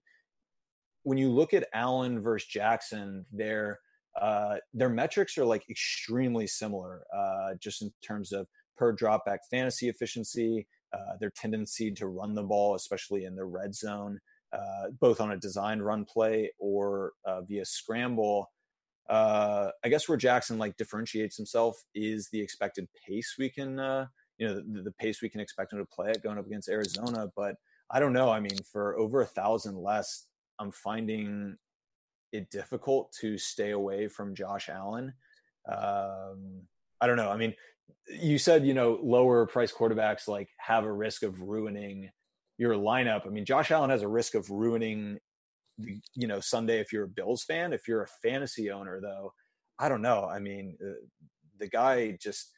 [1.04, 3.80] when you look at Allen versus Jackson, they're
[4.22, 8.48] uh, their metrics are like extremely similar, uh, just in terms of
[8.78, 13.76] per dropback fantasy efficiency, uh, their tendency to run the ball, especially in the red
[13.76, 14.20] zone,
[14.54, 18.52] uh, both on a designed run play or uh, via scramble.
[19.10, 23.72] I guess where Jackson like differentiates himself is the expected pace we can,
[24.38, 26.70] you know, the, the pace we can expect him to play at going up against
[26.70, 27.28] Arizona.
[27.36, 27.56] But
[27.90, 28.30] I don't know.
[28.30, 30.28] I mean, for over a thousand less,
[30.60, 31.56] I'm finding
[32.32, 35.14] it difficult to stay away from Josh Allen.
[35.70, 36.62] Um,
[37.02, 37.30] I don't know.
[37.30, 37.54] I mean,
[38.08, 42.10] you said you know lower price quarterbacks like have a risk of ruining
[42.58, 43.26] your lineup.
[43.26, 45.20] I mean, Josh Allen has a risk of ruining
[45.78, 47.74] the, you know Sunday if you're a Bills fan.
[47.74, 49.34] If you're a fantasy owner, though,
[49.80, 50.26] I don't know.
[50.26, 50.94] I mean, uh,
[51.60, 52.52] the guy just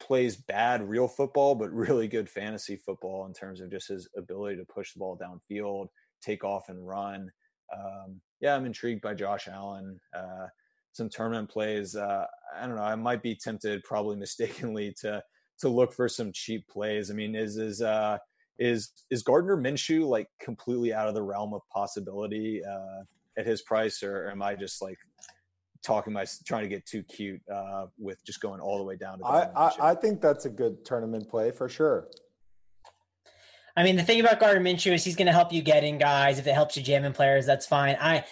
[0.00, 4.56] plays bad real football, but really good fantasy football in terms of just his ability
[4.56, 5.86] to push the ball downfield,
[6.22, 7.30] take off and run.
[7.74, 9.98] Um, yeah, I'm intrigued by Josh Allen.
[10.14, 10.46] Uh,
[10.92, 11.96] some tournament plays.
[11.96, 12.82] Uh, I don't know.
[12.82, 15.22] I might be tempted, probably mistakenly, to
[15.60, 17.10] to look for some cheap plays.
[17.10, 18.18] I mean, is is uh,
[18.58, 23.04] is is Gardner Minshew like completely out of the realm of possibility uh,
[23.38, 24.98] at his price, or am I just like
[25.82, 29.20] talking my trying to get too cute uh, with just going all the way down
[29.20, 29.24] to?
[29.24, 32.08] I, I, I think that's a good tournament play for sure.
[33.76, 35.98] I mean, the thing about Gardner Minshew is he's going to help you get in
[35.98, 36.38] guys.
[36.38, 37.96] If it helps you jam in players, that's fine.
[38.00, 38.24] I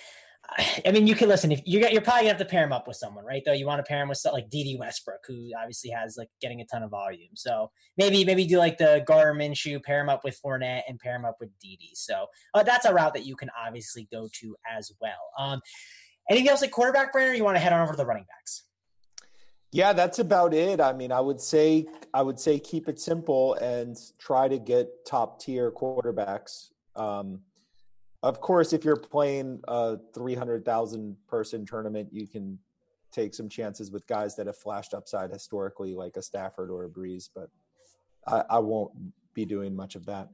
[0.87, 1.53] I mean, you can listen.
[1.53, 3.43] If you're you're probably gonna have to pair him up with someone, right?
[3.45, 6.61] Though you want to pair him with like Dede Westbrook, who obviously has like getting
[6.61, 7.31] a ton of volume.
[7.35, 11.17] So maybe maybe do like the Gardner Minshew, pair him up with Fournette, and pair
[11.17, 11.91] him up with Dede.
[11.95, 15.13] So uh, that's a route that you can obviously go to as well.
[15.39, 15.61] Um,
[16.31, 17.37] anything else like quarterback, Brandon?
[17.37, 18.65] you want to head on over to the running backs?
[19.73, 20.81] Yeah, that's about it.
[20.81, 25.07] I mean, I would say I would say keep it simple and try to get
[25.07, 26.69] top tier quarterbacks.
[26.95, 27.41] Um,
[28.23, 32.59] of course, if you're playing a 300,000 person tournament, you can
[33.11, 36.89] take some chances with guys that have flashed upside historically, like a Stafford or a
[36.89, 37.49] Brees, but
[38.27, 38.93] I, I won't
[39.35, 40.29] be doing much of that.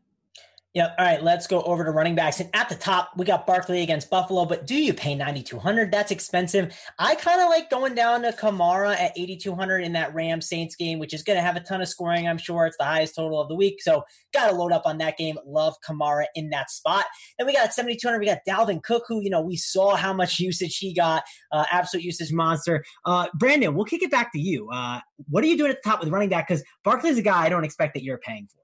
[0.75, 0.93] Yeah.
[0.99, 1.23] All right.
[1.23, 2.41] Let's go over to running backs.
[2.41, 4.45] And at the top, we got Barkley against Buffalo.
[4.45, 5.91] But do you pay 9,200?
[5.91, 6.77] That's expensive.
[6.99, 10.99] I kind of like going down to Kamara at 8,200 in that Ram Saints game,
[10.99, 12.29] which is going to have a ton of scoring.
[12.29, 13.81] I'm sure it's the highest total of the week.
[13.81, 14.05] So
[14.35, 15.39] got to load up on that game.
[15.47, 17.07] Love Kamara in that spot.
[17.39, 18.19] Then we got 7,200.
[18.19, 21.25] We got Dalvin Cook, who, you know, we saw how much usage he got.
[21.51, 22.85] Uh, absolute usage monster.
[23.07, 24.69] Uh, Brandon, we'll kick it back to you.
[24.69, 25.01] Uh,
[25.31, 26.47] what are you doing at the top with running back?
[26.47, 28.59] Because Barkley's a guy I don't expect that you're paying for.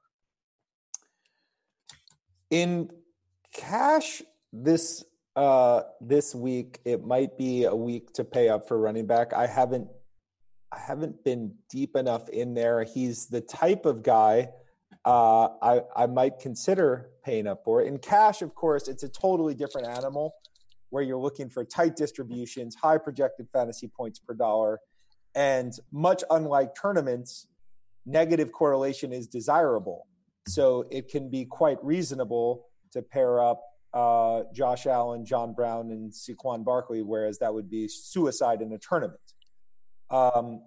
[2.54, 2.88] In
[3.52, 9.08] cash this uh this week, it might be a week to pay up for running
[9.08, 9.32] back.
[9.32, 9.88] I haven't
[10.70, 12.84] I haven't been deep enough in there.
[12.84, 14.50] He's the type of guy
[15.04, 17.82] uh, I, I might consider paying up for.
[17.82, 20.36] In cash, of course, it's a totally different animal
[20.90, 24.78] where you're looking for tight distributions, high projected fantasy points per dollar,
[25.34, 27.48] and much unlike tournaments,
[28.06, 30.06] negative correlation is desirable.
[30.46, 33.62] So it can be quite reasonable to pair up
[33.94, 38.78] uh, Josh Allen, John Brown, and Saquon Barkley, whereas that would be suicide in a
[38.78, 39.20] tournament.
[40.10, 40.62] Um,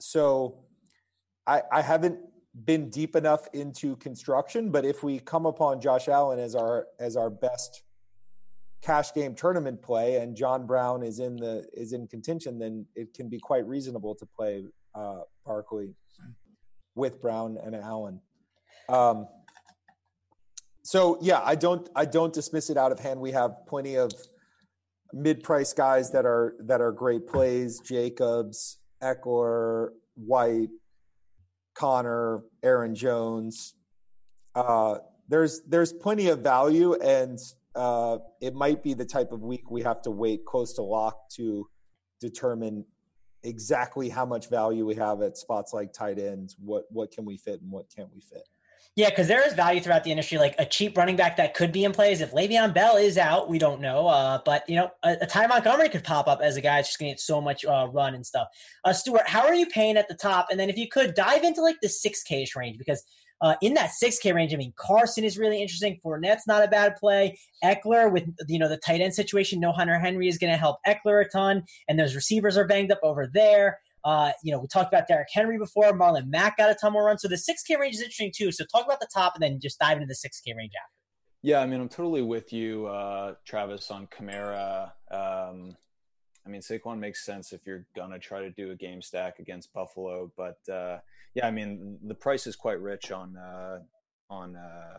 [0.00, 0.64] so
[1.46, 2.18] I, I haven't
[2.64, 7.16] been deep enough into construction, but if we come upon Josh Allen as our as
[7.16, 7.82] our best
[8.80, 13.12] cash game tournament play, and John Brown is in the is in contention, then it
[13.14, 15.94] can be quite reasonable to play uh, Barkley
[16.94, 18.20] with Brown and Allen.
[18.88, 19.26] Um,
[20.82, 23.20] so yeah, I don't I don't dismiss it out of hand.
[23.20, 24.12] We have plenty of
[25.12, 30.68] mid-price guys that are that are great plays: Jacobs, Ekeler, White,
[31.74, 33.74] Connor, Aaron Jones.
[34.54, 37.38] Uh, there's there's plenty of value, and
[37.74, 41.30] uh, it might be the type of week we have to wait close to lock
[41.36, 41.66] to
[42.20, 42.84] determine
[43.42, 46.56] exactly how much value we have at spots like tight ends.
[46.58, 48.46] What what can we fit and what can't we fit?
[48.96, 50.38] Yeah, because there is value throughout the industry.
[50.38, 53.48] Like a cheap running back that could be in plays if Le'Veon Bell is out,
[53.48, 54.06] we don't know.
[54.06, 56.90] Uh, but you know, a, a Ty Montgomery could pop up as a guy that's
[56.90, 58.46] just going to get so much uh, run and stuff.
[58.84, 60.46] Uh, Stewart, how are you paying at the top?
[60.50, 63.04] And then if you could dive into like the six K range because
[63.40, 66.00] uh, in that 6K range, I mean, Carson is really interesting.
[66.02, 67.38] Fournette's not a bad play.
[67.62, 70.78] Ekeler with you know the tight end situation, no Hunter Henry is going to help
[70.86, 73.80] Ekeler a ton, and those receivers are banged up over there.
[74.04, 75.92] Uh, you know, we talked about Derrick Henry before.
[75.92, 77.22] Marlon Mack got a ton more runs.
[77.22, 78.52] So the 6K range is interesting too.
[78.52, 80.94] So talk about the top and then just dive into the 6K range after.
[81.42, 84.92] Yeah, I mean, I'm totally with you, uh, Travis, on Kamara.
[85.10, 85.76] Um,
[86.46, 89.72] I mean, Saquon makes sense if you're gonna try to do a game stack against
[89.72, 90.98] Buffalo, but uh,
[91.34, 93.80] yeah, I mean, the price is quite rich on uh,
[94.30, 94.98] on uh,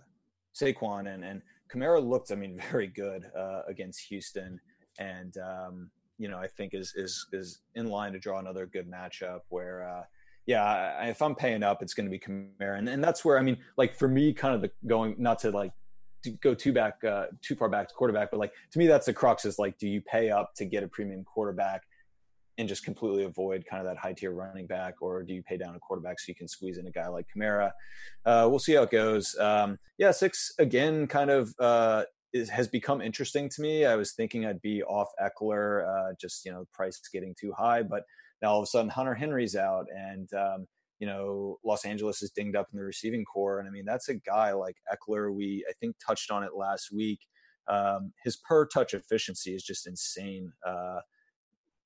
[0.56, 1.42] Saquon, and and
[1.72, 4.60] Kamara looked, I mean, very good uh, against Houston,
[5.00, 8.90] and um, you know, I think is is is in line to draw another good
[8.90, 9.88] matchup where.
[9.88, 10.04] Uh,
[10.48, 13.40] yeah, I, if I'm paying up, it's going to be Kamara, and, and that's where
[13.40, 15.72] I mean, like for me, kind of the going not to like
[16.26, 19.06] to go too back, uh, too far back to quarterback, but like to me, that's
[19.06, 21.84] the crux is like, do you pay up to get a premium quarterback
[22.58, 25.58] and just completely avoid kind of that high tier running back, or do you pay
[25.58, 27.72] down a quarterback so you can squeeze in a guy like Kamara?
[28.26, 29.36] Uh, we'll see how it goes.
[29.40, 32.04] Um, yeah, six again, kind of uh,
[32.36, 33.86] is, has become interesting to me.
[33.86, 37.54] I was thinking I'd be off Ekeler, uh, just you know, the price getting too
[37.58, 38.04] high, but
[38.42, 40.68] now all of a sudden Hunter Henry's out, and um,
[41.00, 44.10] you know, Los Angeles is dinged up in the receiving corps, and I mean that's
[44.10, 45.34] a guy like Ekeler.
[45.34, 47.20] We I think touched on it last week.
[47.70, 50.52] Um, his per touch efficiency is just insane.
[50.68, 51.00] Uh,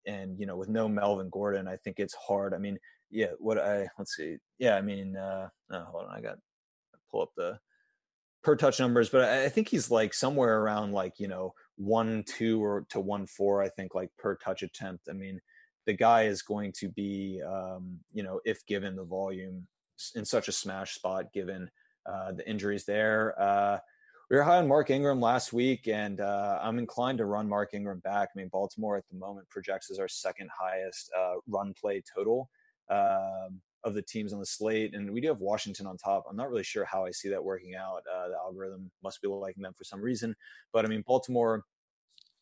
[0.08, 2.56] and you know, with no Melvin Gordon, I think it's hard.
[2.56, 2.80] I mean,
[3.12, 6.38] yeah, what I let's see, yeah, I mean, uh, oh, hold on, I got
[7.12, 7.60] pull up the
[8.44, 12.64] per touch numbers, but I think he's like somewhere around like, you know, one two
[12.64, 15.08] or to one four, I think, like per touch attempt.
[15.10, 15.40] I mean,
[15.86, 19.68] the guy is going to be, um, you know, if given the volume,
[20.16, 21.70] in such a smash spot given
[22.06, 23.36] uh, the injuries there.
[23.40, 23.78] Uh,
[24.30, 27.74] we were high on Mark Ingram last week, and uh, I'm inclined to run Mark
[27.74, 28.30] Ingram back.
[28.34, 32.50] I mean, Baltimore at the moment projects as our second highest uh, run play total
[32.90, 36.26] um, of the teams on the slate, and we do have Washington on top.
[36.30, 38.04] I'm not really sure how I see that working out.
[38.14, 40.36] Uh, the algorithm must be liking them for some reason,
[40.74, 41.64] but I mean, Baltimore,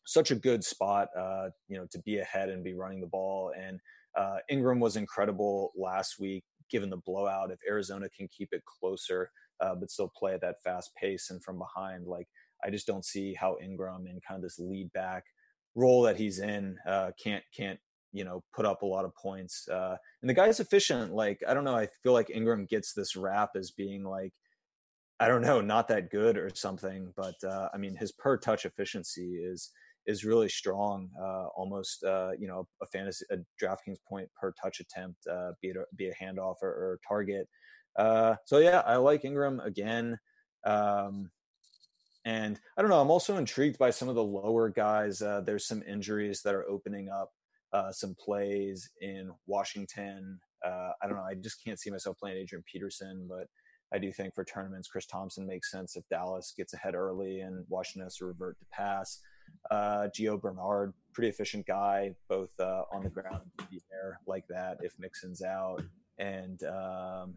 [0.06, 3.52] such a good spot, uh, you know, to be ahead and be running the ball.
[3.58, 3.78] And
[4.16, 7.50] uh, Ingram was incredible last week, given the blowout.
[7.50, 9.30] If Arizona can keep it closer
[9.60, 12.06] uh, but still play at that fast pace and from behind.
[12.06, 12.28] Like
[12.64, 15.24] I just don't see how Ingram in kind of this lead back
[15.74, 17.78] role that he's in uh, can't can't
[18.12, 19.68] you know put up a lot of points.
[19.68, 21.12] Uh, and the guy's efficient.
[21.12, 21.76] Like I don't know.
[21.76, 24.32] I feel like Ingram gets this rap as being like
[25.20, 27.12] I don't know, not that good or something.
[27.16, 29.70] But uh, I mean, his per touch efficiency is
[30.06, 31.10] is really strong.
[31.20, 35.68] Uh, almost uh, you know a fantasy a DraftKings point per touch attempt, uh, be
[35.68, 37.48] it a, be a handoff or, or target.
[37.96, 40.18] Uh, so yeah, I like Ingram again.
[40.64, 41.30] Um,
[42.24, 43.00] and I don't know.
[43.00, 45.22] I'm also intrigued by some of the lower guys.
[45.22, 47.30] Uh, there's some injuries that are opening up
[47.72, 50.38] uh, some plays in Washington.
[50.64, 51.22] Uh, I don't know.
[51.22, 53.46] I just can't see myself playing Adrian Peterson, but
[53.92, 57.64] I do think for tournaments, Chris Thompson makes sense if Dallas gets ahead early and
[57.68, 59.20] Washington has to revert to pass.
[59.70, 64.44] Uh, Gio Bernard, pretty efficient guy, both uh, on the ground and the air like
[64.48, 65.82] that if Mixon's out.
[66.18, 67.34] And um,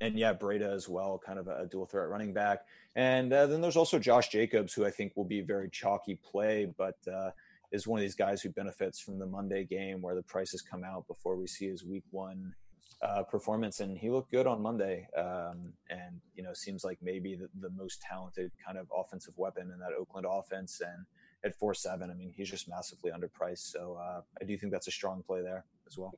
[0.00, 2.64] and yeah, Breida as well, kind of a dual threat running back.
[2.96, 6.18] And uh, then there's also Josh Jacobs, who I think will be a very chalky
[6.24, 7.30] play, but uh,
[7.72, 10.84] is one of these guys who benefits from the Monday game where the prices come
[10.84, 12.54] out before we see his week one
[13.02, 13.80] uh, performance.
[13.80, 15.06] And he looked good on Monday.
[15.16, 19.70] Um, and, you know, seems like maybe the, the, most talented kind of offensive weapon
[19.72, 20.80] in that Oakland offense.
[20.84, 21.06] And
[21.44, 23.70] at 4 7, I mean, he's just massively underpriced.
[23.70, 26.12] So uh, I do think that's a strong play there as well.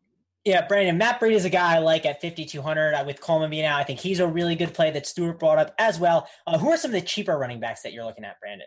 [0.45, 3.65] Yeah, Brandon, Matt Breida is a guy I like at 5,200 uh, with Coleman being
[3.65, 3.79] out.
[3.79, 6.29] I think he's a really good play that Stewart brought up as well.
[6.49, 8.67] Uh, who are some of the cheaper running backs that you're looking at, Brandon?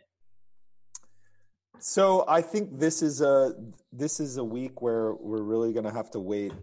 [1.80, 3.54] So I think this is a
[3.92, 6.54] this is a week where we're really going to have to wait,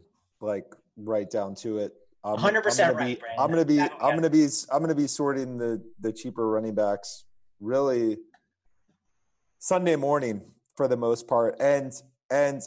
[0.40, 1.92] like right down to it.
[2.24, 4.88] I'm, 100% I'm right, be, I'm going to be I'm going to be I'm going
[4.88, 7.24] to be sorting the the cheaper running backs
[7.60, 8.18] really
[9.58, 10.42] Sunday morning
[10.76, 11.92] for the most part, and
[12.30, 12.62] and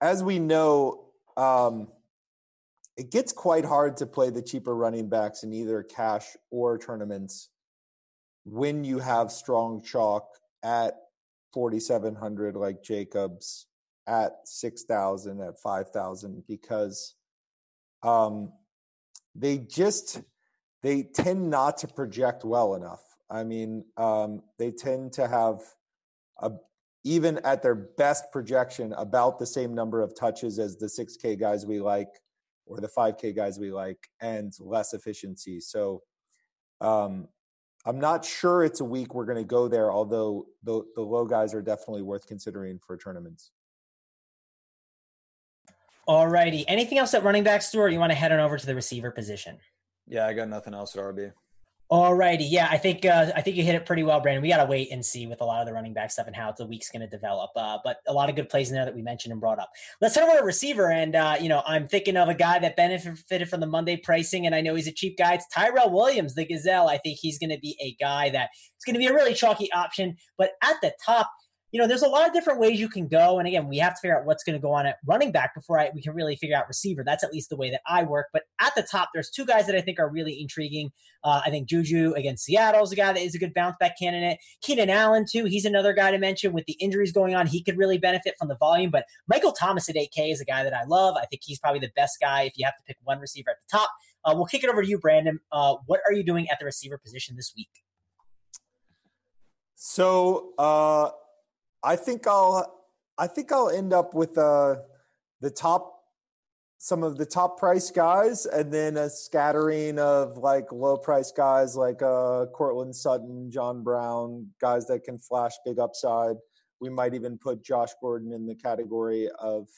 [0.00, 1.88] as we know um,
[2.96, 7.50] it gets quite hard to play the cheaper running backs in either cash or tournaments
[8.44, 10.28] when you have strong chalk
[10.64, 10.94] at
[11.52, 13.66] 4700 like Jacobs
[14.06, 17.14] at 6000 at 5000 because
[18.02, 18.52] um
[19.34, 20.22] they just
[20.82, 23.02] they tend not to project well enough.
[23.30, 25.60] I mean, um, they tend to have
[26.40, 26.52] a
[27.04, 31.64] even at their best projection, about the same number of touches as the 6K guys
[31.64, 32.10] we like
[32.66, 35.60] or the 5K guys we like, and less efficiency.
[35.60, 36.02] So
[36.80, 37.28] um,
[37.86, 41.24] I'm not sure it's a week we're going to go there, although the, the low
[41.24, 43.52] guys are definitely worth considering for tournaments.
[46.06, 46.66] All righty.
[46.68, 47.92] Anything else at running back, Stewart?
[47.92, 49.58] You want to head on over to the receiver position?
[50.06, 51.32] Yeah, I got nothing else at RB.
[51.90, 54.42] All righty, yeah, I think uh, I think you hit it pretty well, Brandon.
[54.42, 56.36] We got to wait and see with a lot of the running back stuff and
[56.36, 57.50] how the week's going to develop.
[57.56, 59.70] Uh, but a lot of good plays in there that we mentioned and brought up.
[60.02, 62.76] Let's head over to receiver, and uh, you know I'm thinking of a guy that
[62.76, 65.32] benefited from the Monday pricing, and I know he's a cheap guy.
[65.32, 66.90] It's Tyrell Williams, the Gazelle.
[66.90, 69.32] I think he's going to be a guy that is going to be a really
[69.32, 70.14] chalky option.
[70.36, 71.30] But at the top,
[71.70, 73.38] you know, there's a lot of different ways you can go.
[73.38, 75.54] And again, we have to figure out what's going to go on at running back
[75.54, 77.02] before I, we can really figure out receiver.
[77.04, 78.28] That's at least the way that I work.
[78.32, 80.90] But at the top, there's two guys that I think are really intriguing.
[81.24, 83.98] Uh, I think Juju against Seattle is a guy that is a good bounce back
[84.00, 84.38] candidate.
[84.62, 85.44] Keenan Allen, too.
[85.44, 87.46] He's another guy to mention with the injuries going on.
[87.46, 88.90] He could really benefit from the volume.
[88.90, 91.16] But Michael Thomas at 8K is a guy that I love.
[91.20, 93.56] I think he's probably the best guy if you have to pick one receiver at
[93.68, 93.90] the top.
[94.24, 95.38] Uh, we'll kick it over to you, Brandon.
[95.52, 97.68] Uh, what are you doing at the receiver position this week?
[99.74, 101.10] So, uh,
[101.82, 102.74] I think I'll
[103.16, 104.76] I think I'll end up with uh,
[105.40, 105.94] the top
[106.80, 111.74] some of the top price guys and then a scattering of like low price guys
[111.74, 116.36] like uh Courtland Sutton, John Brown, guys that can flash big upside.
[116.80, 119.68] We might even put Josh Gordon in the category of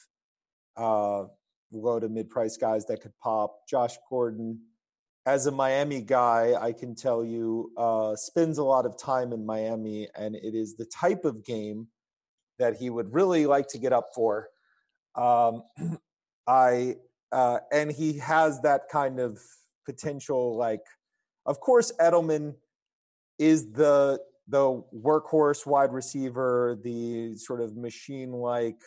[0.77, 1.23] uh
[1.71, 3.67] low to mid price guys that could pop.
[3.67, 4.59] Josh Gordon
[5.25, 9.45] as a Miami guy, I can tell you, uh, spends a lot of time in
[9.45, 11.87] Miami, and it is the type of game
[12.57, 14.49] that he would really like to get up for.
[15.15, 15.63] Um,
[16.47, 16.95] I
[17.31, 19.39] uh, and he has that kind of
[19.85, 20.57] potential.
[20.57, 20.81] Like,
[21.45, 22.55] of course, Edelman
[23.37, 28.81] is the the workhorse wide receiver, the sort of machine like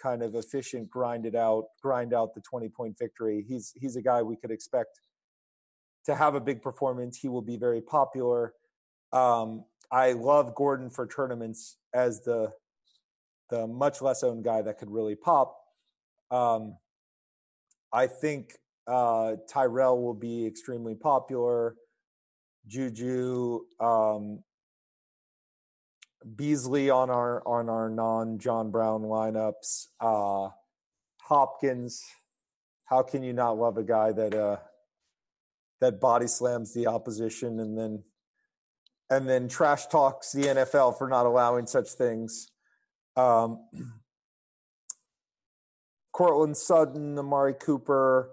[0.00, 3.44] kind of efficient grind it out, grind out the 20 point victory.
[3.46, 5.00] He's he's a guy we could expect
[6.06, 7.18] to have a big performance.
[7.18, 8.54] He will be very popular.
[9.12, 12.52] Um, I love Gordon for tournaments as the
[13.50, 15.56] the much less owned guy that could really pop.
[16.30, 16.76] Um,
[17.92, 18.52] I think
[18.86, 21.74] uh, Tyrell will be extremely popular.
[22.68, 24.44] Juju, um,
[26.36, 29.86] Beasley on our on our non John Brown lineups.
[30.00, 30.50] Uh,
[31.22, 32.02] Hopkins,
[32.84, 34.56] how can you not love a guy that uh,
[35.80, 38.02] that body slams the opposition and then
[39.10, 42.48] and then trash talks the NFL for not allowing such things?
[43.16, 43.58] Um,
[46.12, 48.30] Courtland Sutton, Amari Cooper,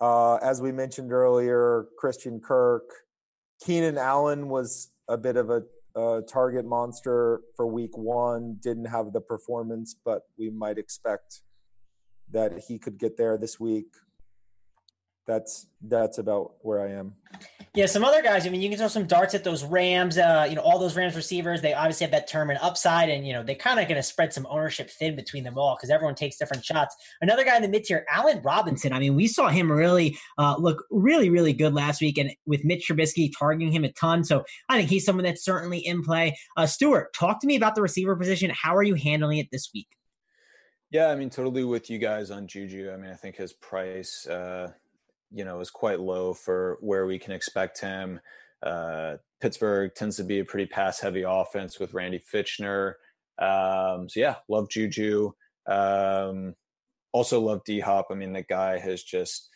[0.00, 2.90] uh, as we mentioned earlier, Christian Kirk,
[3.64, 5.62] Keenan Allen was a bit of a
[5.96, 8.58] uh, target monster for week one.
[8.60, 11.42] Didn't have the performance, but we might expect
[12.30, 13.86] that he could get there this week.
[15.26, 17.14] That's that's about where I am.
[17.74, 18.46] Yeah, some other guys.
[18.46, 20.16] I mean, you can throw some darts at those Rams.
[20.16, 21.60] Uh, you know, all those Rams receivers.
[21.60, 24.02] They obviously have that term and upside, and you know they kind of going to
[24.02, 26.94] spread some ownership thin between them all because everyone takes different shots.
[27.20, 28.92] Another guy in the mid tier, Allen Robinson.
[28.92, 32.64] I mean, we saw him really uh, look really, really good last week, and with
[32.64, 34.22] Mitch Trubisky targeting him a ton.
[34.22, 36.36] So I think he's someone that's certainly in play.
[36.56, 38.52] Uh, Stewart, talk to me about the receiver position.
[38.54, 39.88] How are you handling it this week?
[40.92, 42.92] Yeah, I mean, totally with you guys on Juju.
[42.92, 44.28] I mean, I think his price.
[44.28, 44.70] Uh
[45.30, 48.20] you know, is quite low for where we can expect him.
[48.62, 52.94] Uh, Pittsburgh tends to be a pretty pass heavy offense with Randy Fichtner.
[53.38, 55.32] Um, so yeah, love Juju.
[55.66, 56.54] Um,
[57.12, 58.08] also love D Hop.
[58.10, 59.48] I mean, the guy has just,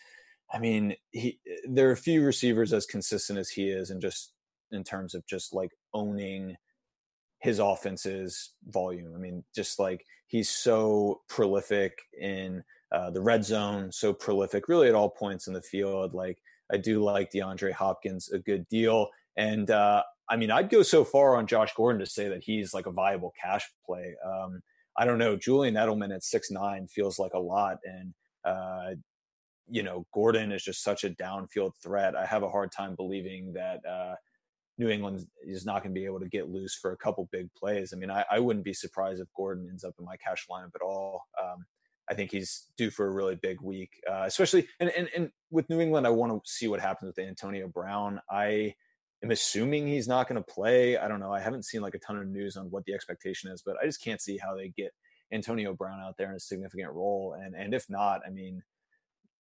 [0.53, 4.33] I mean, he there are a few receivers as consistent as he is, and just
[4.71, 6.57] in terms of just like owning
[7.41, 9.13] his offense's volume.
[9.15, 12.63] I mean, just like he's so prolific in
[12.93, 16.15] uh, the red zone, so prolific, really at all points in the field.
[16.15, 16.39] Like
[16.73, 21.05] I do like DeAndre Hopkins a good deal, and uh, I mean I'd go so
[21.05, 24.15] far on Josh Gordon to say that he's like a viable cash play.
[24.25, 24.63] Um,
[24.97, 25.37] I don't know.
[25.37, 28.15] Julian Edelman at six nine feels like a lot, and
[28.45, 28.95] uh,
[29.69, 32.17] you know Gordon is just such a downfield threat.
[32.17, 33.81] I have a hard time believing that.
[33.87, 34.15] Uh,
[34.81, 37.53] New England is not going to be able to get loose for a couple big
[37.55, 37.93] plays.
[37.93, 40.71] I mean, I, I, wouldn't be surprised if Gordon ends up in my cash lineup
[40.73, 41.25] at all.
[41.43, 41.65] Um,
[42.11, 45.69] I think he's due for a really big week, uh, especially and, and and with
[45.69, 46.07] New England.
[46.07, 48.21] I want to see what happens with Antonio Brown.
[48.31, 48.75] I
[49.23, 50.97] am assuming he's not going to play.
[50.97, 51.33] I don't know.
[51.33, 53.87] I haven't seen like a ton of news on what the expectation is, but I
[53.87, 54.93] just can't see how they get
[55.33, 57.37] Antonio Brown out there in a significant role.
[57.41, 58.63] And and if not, I mean,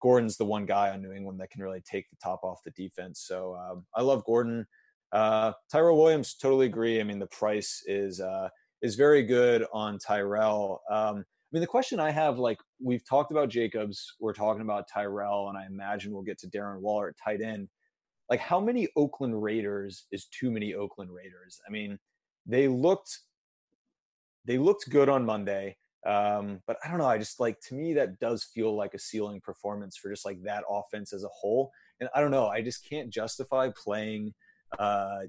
[0.00, 2.70] Gordon's the one guy on New England that can really take the top off the
[2.72, 3.24] defense.
[3.26, 4.66] So um, I love Gordon.
[5.12, 7.00] Uh, Tyrell Williams, totally agree.
[7.00, 8.48] I mean, the price is uh,
[8.82, 10.82] is very good on Tyrell.
[10.90, 11.24] Um,
[11.54, 15.56] mean, the question I have, like we've talked about Jacobs, we're talking about Tyrell, and
[15.56, 17.68] I imagine we'll get to Darren Waller at tight end.
[18.28, 21.60] Like, how many Oakland Raiders is too many Oakland Raiders?
[21.66, 21.96] I mean,
[22.44, 23.20] they looked
[24.44, 27.06] they looked good on Monday, um, but I don't know.
[27.06, 30.42] I just like to me that does feel like a ceiling performance for just like
[30.42, 31.70] that offense as a whole.
[32.00, 32.48] And I don't know.
[32.48, 34.34] I just can't justify playing
[34.76, 35.20] uh,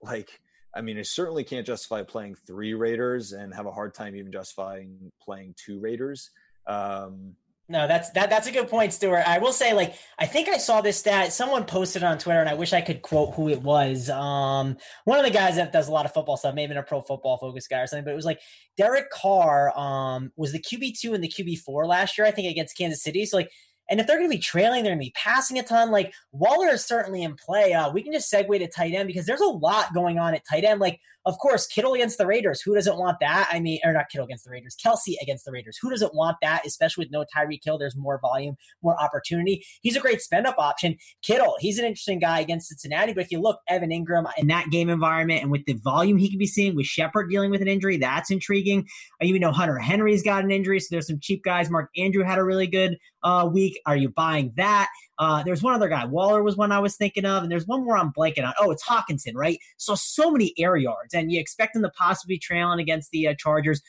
[0.00, 0.40] like
[0.74, 4.32] I mean, I certainly can't justify playing three Raiders and have a hard time even
[4.32, 6.30] justifying playing two Raiders.
[6.66, 7.36] Um,
[7.68, 8.28] no, that's that.
[8.28, 9.26] That's a good point, Stewart.
[9.26, 11.32] I will say, like, I think I saw this stat.
[11.32, 14.10] Someone posted on Twitter, and I wish I could quote who it was.
[14.10, 17.00] Um, one of the guys that does a lot of football stuff, maybe a pro
[17.00, 18.04] football focus guy or something.
[18.04, 18.40] But it was like
[18.76, 22.50] Derek Carr um, was the QB two and the QB four last year, I think,
[22.50, 23.24] against Kansas City.
[23.24, 23.50] So like
[23.90, 25.90] and if they're going to be trailing, they're going to be passing a ton.
[25.90, 27.72] Like Waller is certainly in play.
[27.72, 30.42] Uh, we can just segue to tight end because there's a lot going on at
[30.48, 30.80] tight end.
[30.80, 32.60] Like, of course, Kittle against the Raiders.
[32.60, 33.48] Who doesn't want that?
[33.52, 35.78] I mean, or not Kittle against the Raiders, Kelsey against the Raiders.
[35.80, 36.66] Who doesn't want that?
[36.66, 39.64] Especially with no Tyreek Hill, there's more volume, more opportunity.
[39.82, 40.96] He's a great spend up option.
[41.22, 43.12] Kittle, he's an interesting guy against Cincinnati.
[43.12, 46.28] But if you look, Evan Engram in that game environment and with the volume he
[46.28, 48.88] could be seeing with Shepard dealing with an injury, that's intriguing.
[49.20, 51.70] I even know Hunter Henry's got an injury, so there's some cheap guys.
[51.70, 53.71] Mark Andrew had a really good uh, week.
[53.86, 54.88] Are you buying that?
[55.18, 56.04] Uh, there's one other guy.
[56.04, 58.54] Waller was one I was thinking of, and there's one more I'm blanking on.
[58.58, 59.58] Oh, it's Hockenson, right?
[59.76, 63.34] So so many air yards, and you expect him to possibly trailing against the uh,
[63.38, 63.80] Chargers.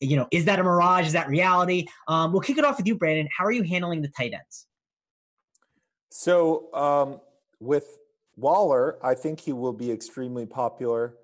[0.00, 1.06] You know, is that a mirage?
[1.06, 1.86] Is that reality?
[2.08, 3.28] Um, we'll kick it off with you, Brandon.
[3.36, 4.66] How are you handling the tight ends?
[6.10, 7.20] So um,
[7.60, 7.98] with
[8.36, 11.14] Waller, I think he will be extremely popular.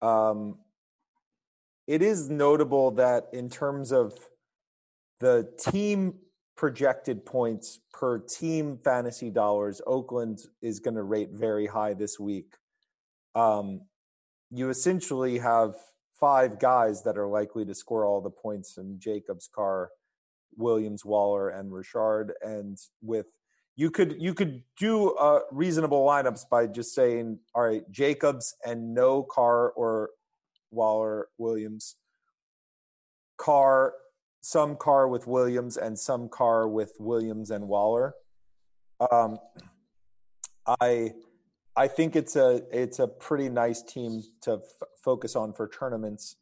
[0.00, 0.58] Um,
[1.86, 4.16] it is notable that in terms of
[5.20, 6.14] the team
[6.56, 12.54] projected points per team fantasy dollars, Oakland is going to rate very high this week.
[13.34, 13.82] Um,
[14.50, 15.74] you essentially have
[16.20, 19.90] five guys that are likely to score all the points in Jacobs, Carr,
[20.56, 22.34] Williams, Waller, and Richard.
[22.42, 23.26] And with
[23.74, 28.94] you could you could do uh, reasonable lineups by just saying, all right, Jacobs and
[28.94, 30.10] no Carr or
[30.70, 31.96] Waller, Williams,
[33.38, 33.94] Carr,
[34.42, 38.14] some Carr with Williams, and some Carr with Williams and Waller.
[39.10, 39.38] Um,
[40.80, 41.12] I
[41.74, 46.36] I think it's a it's a pretty nice team to f- focus on for tournaments.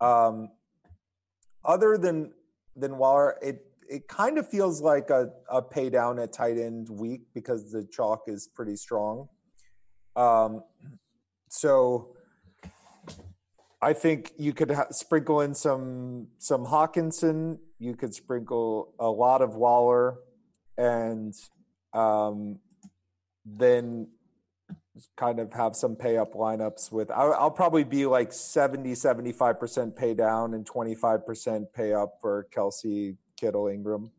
[0.00, 0.48] Um,
[1.64, 2.32] other than
[2.76, 6.88] than Waller, it it kind of feels like a, a pay down at tight end
[6.88, 9.28] week because the chalk is pretty strong.
[10.14, 10.62] Um,
[11.48, 12.14] so
[13.82, 17.58] I think you could ha- sprinkle in some some Hockenson.
[17.78, 20.18] You could sprinkle a lot of Waller,
[20.76, 21.34] and
[21.94, 22.58] um,
[23.44, 24.08] then
[25.16, 29.96] kind of have some pay up lineups with I'll, I'll, probably be like 70 75%
[29.96, 34.10] pay down and 25% pay up for Kelsey, Kittle Engram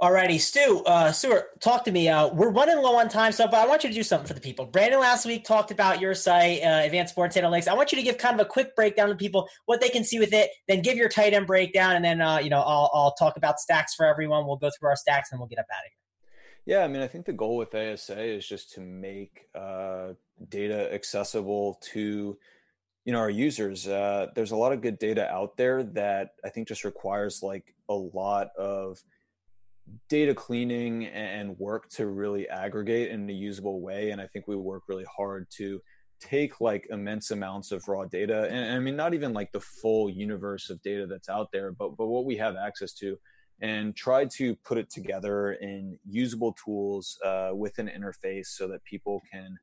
[0.00, 2.08] Alrighty, Stu, uh, Stewart, talk to me.
[2.08, 4.34] Uh, we're running low on time, so but I want you to do something for
[4.34, 4.64] the people.
[4.64, 7.66] Brandon last week talked about your site, uh, Advanced Sports Analytics.
[7.66, 10.04] I want you to give kind of a quick breakdown to people what they can
[10.04, 10.50] see with it.
[10.68, 13.58] Then give your tight end breakdown, and then uh, you know I'll, I'll talk about
[13.58, 14.46] stacks for everyone.
[14.46, 16.76] We'll go through our stacks, and we'll get up out of here.
[16.76, 20.12] Yeah, I mean, I think the goal with ASA is just to make uh,
[20.48, 22.38] data accessible to
[23.04, 23.88] you know our users.
[23.88, 27.74] Uh, there's a lot of good data out there that I think just requires like
[27.88, 29.02] a lot of
[30.08, 34.10] data cleaning and work to really aggregate in a usable way.
[34.10, 35.80] And I think we work really hard to
[36.20, 40.10] take like immense amounts of raw data and I mean not even like the full
[40.10, 43.16] universe of data that's out there, but but what we have access to
[43.60, 48.82] and try to put it together in usable tools uh, with an interface so that
[48.84, 49.56] people can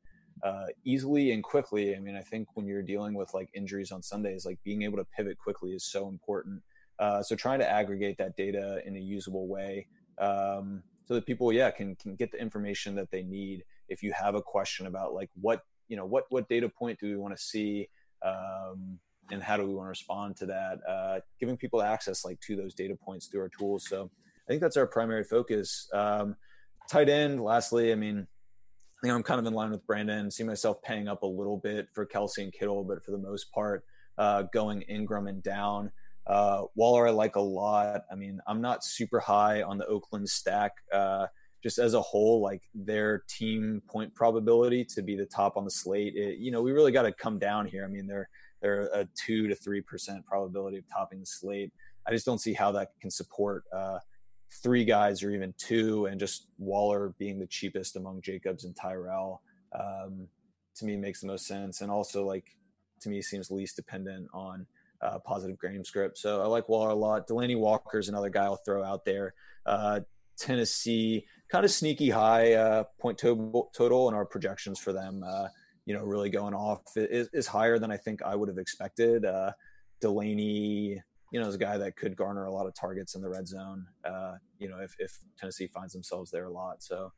[0.43, 1.95] uh, easily and quickly.
[1.95, 4.97] I mean, I think when you're dealing with like injuries on Sundays, like being able
[4.97, 6.61] to pivot quickly is so important.
[6.99, 9.87] Uh, so trying to aggregate that data in a usable way
[10.19, 13.63] um, so that people, yeah, can can get the information that they need.
[13.89, 17.07] If you have a question about like what you know, what what data point do
[17.07, 17.87] we want to see?
[18.25, 18.99] Um,
[19.31, 22.55] and how do we want to respond to that uh, giving people access like to
[22.55, 24.09] those data points through our tools so
[24.47, 26.35] i think that's our primary focus um,
[26.89, 30.43] tight end lastly i mean i think i'm kind of in line with brandon see
[30.43, 33.83] myself paying up a little bit for Kelce and kittle but for the most part
[34.17, 35.91] uh, going Engram and down
[36.27, 40.27] uh, waller i like a lot i mean i'm not super high on the oakland
[40.27, 41.27] stack uh,
[41.65, 45.71] just as a whole, like their team point probability to be the top on the
[45.71, 47.83] slate, it, you know, we really got to come down here.
[47.83, 48.29] I mean, they're
[48.61, 51.73] they're a two to three percent probability of topping the slate.
[52.07, 53.97] I just don't see how that can support uh,
[54.61, 59.41] three guys or even two, and just Waller being the cheapest among Jacobs and Tyrell.
[59.73, 60.27] Um,
[60.75, 62.45] to me, makes the most sense, and also like
[63.01, 64.67] to me seems least dependent on
[65.01, 66.17] uh, positive game script.
[66.17, 67.27] So I like Waller a lot.
[67.27, 69.33] Delanie Walker is another guy I'll throw out there.
[69.65, 70.01] Uh,
[70.37, 75.23] Tennessee, kind of sneaky high uh, point to- total in our projections for them.
[75.25, 75.47] Uh,
[75.85, 79.23] you know, really going off is, is higher than I think I would have expected.
[79.23, 79.51] Uh,
[80.03, 80.99] Delanie,
[81.31, 83.47] you know, is a guy that could garner a lot of targets in the red
[83.47, 83.85] zone.
[84.03, 87.11] Uh, you know, if, if Tennessee finds themselves there a lot, so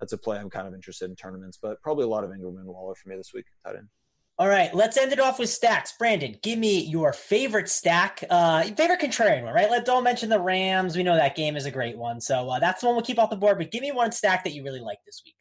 [0.00, 1.58] that's a play I'm kind of interested in tournaments.
[1.60, 3.46] But probably a lot of Engram and Waller for me this week.
[3.64, 3.88] Tight end.
[4.36, 5.92] All right, let's end it off with stacks.
[5.96, 9.70] Brandon, give me your favorite stack, uh, favorite contrarian one, right?
[9.70, 10.96] Let don't mention the Rams.
[10.96, 13.20] We know that game is a great one, so uh, that's the one we'll keep
[13.20, 13.58] off the board.
[13.58, 15.36] But give me one stack that you really like this week.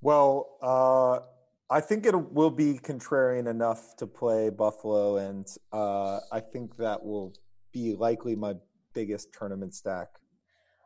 [0.00, 1.18] Well, uh,
[1.68, 7.04] I think it will be contrarian enough to play Buffalo, and uh, I think that
[7.04, 7.34] will
[7.72, 8.54] be likely my
[8.94, 10.08] biggest tournament stack.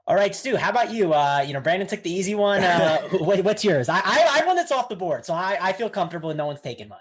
[0.06, 0.56] All right, Stu.
[0.56, 1.14] How about you?
[1.14, 2.62] Uh, you know, Brandon took the easy one.
[2.62, 3.88] Uh, what's yours?
[3.88, 6.46] I, I, I one that's off the board, so I, I feel comfortable and no
[6.46, 6.98] one's taking mine.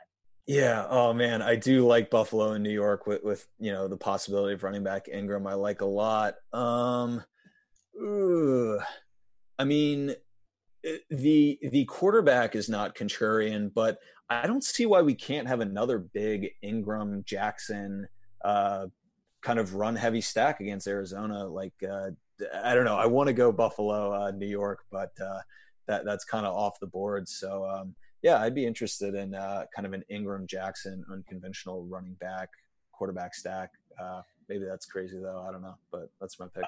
[0.48, 0.86] Yeah.
[0.90, 4.54] Oh man, I do like Buffalo and New York with, with you know the possibility
[4.54, 5.48] of running back Ingram.
[5.48, 6.36] I like a lot.
[6.54, 7.24] Um,
[8.02, 8.82] ugh.
[9.60, 10.16] I mean,
[11.10, 14.00] the the quarterback is not contrarian, but
[14.30, 18.08] I don't see why we can't have another big Ingram Jackson
[18.44, 18.88] uh,
[19.42, 21.46] kind of run heavy stack against Arizona.
[21.46, 22.12] Like uh,
[22.64, 25.40] I don't know, I want to go Buffalo, uh, New York, but uh,
[25.88, 27.28] that that's kind of off the board.
[27.28, 32.14] So um, yeah, I'd be interested in uh, kind of an Ingram Jackson unconventional running
[32.16, 32.50] back
[32.92, 33.72] quarterback stack.
[34.02, 35.46] Uh, maybe that's crazy though.
[35.48, 36.64] I don't know, but that's my pick.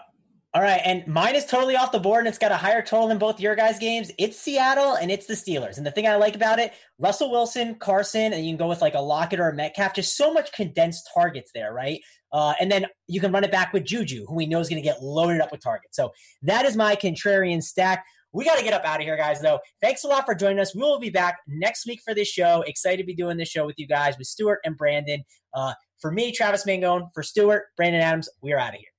[0.53, 3.09] All right, and mine is totally off the board, and it's got a higher total
[3.09, 4.09] than both your guys' games.
[4.17, 5.75] It's Seattle, and it's the Steelers.
[5.75, 8.81] And the thing I like about it, Russell Wilson, Carson, and you can go with
[8.81, 9.93] like a Lockett or a Metcalf.
[9.93, 11.99] Just so much condensed targets there, right?
[12.35, 14.81] Uh, and then you can run it back with Juju, who we know is going
[14.81, 15.95] to get loaded up with targets.
[15.95, 16.11] So
[16.41, 18.03] that is my contrarian stack.
[18.33, 19.61] We got to get up out of here, guys, though.
[19.81, 20.75] Thanks a lot for joining us.
[20.75, 22.61] We will be back next week for this show.
[22.67, 25.23] Excited to be doing this show with you guys, with Stewart and Brandon.
[25.53, 28.89] Uh, for me, Travis Mangone, for Stewart, Brandon Adams, we are out of here.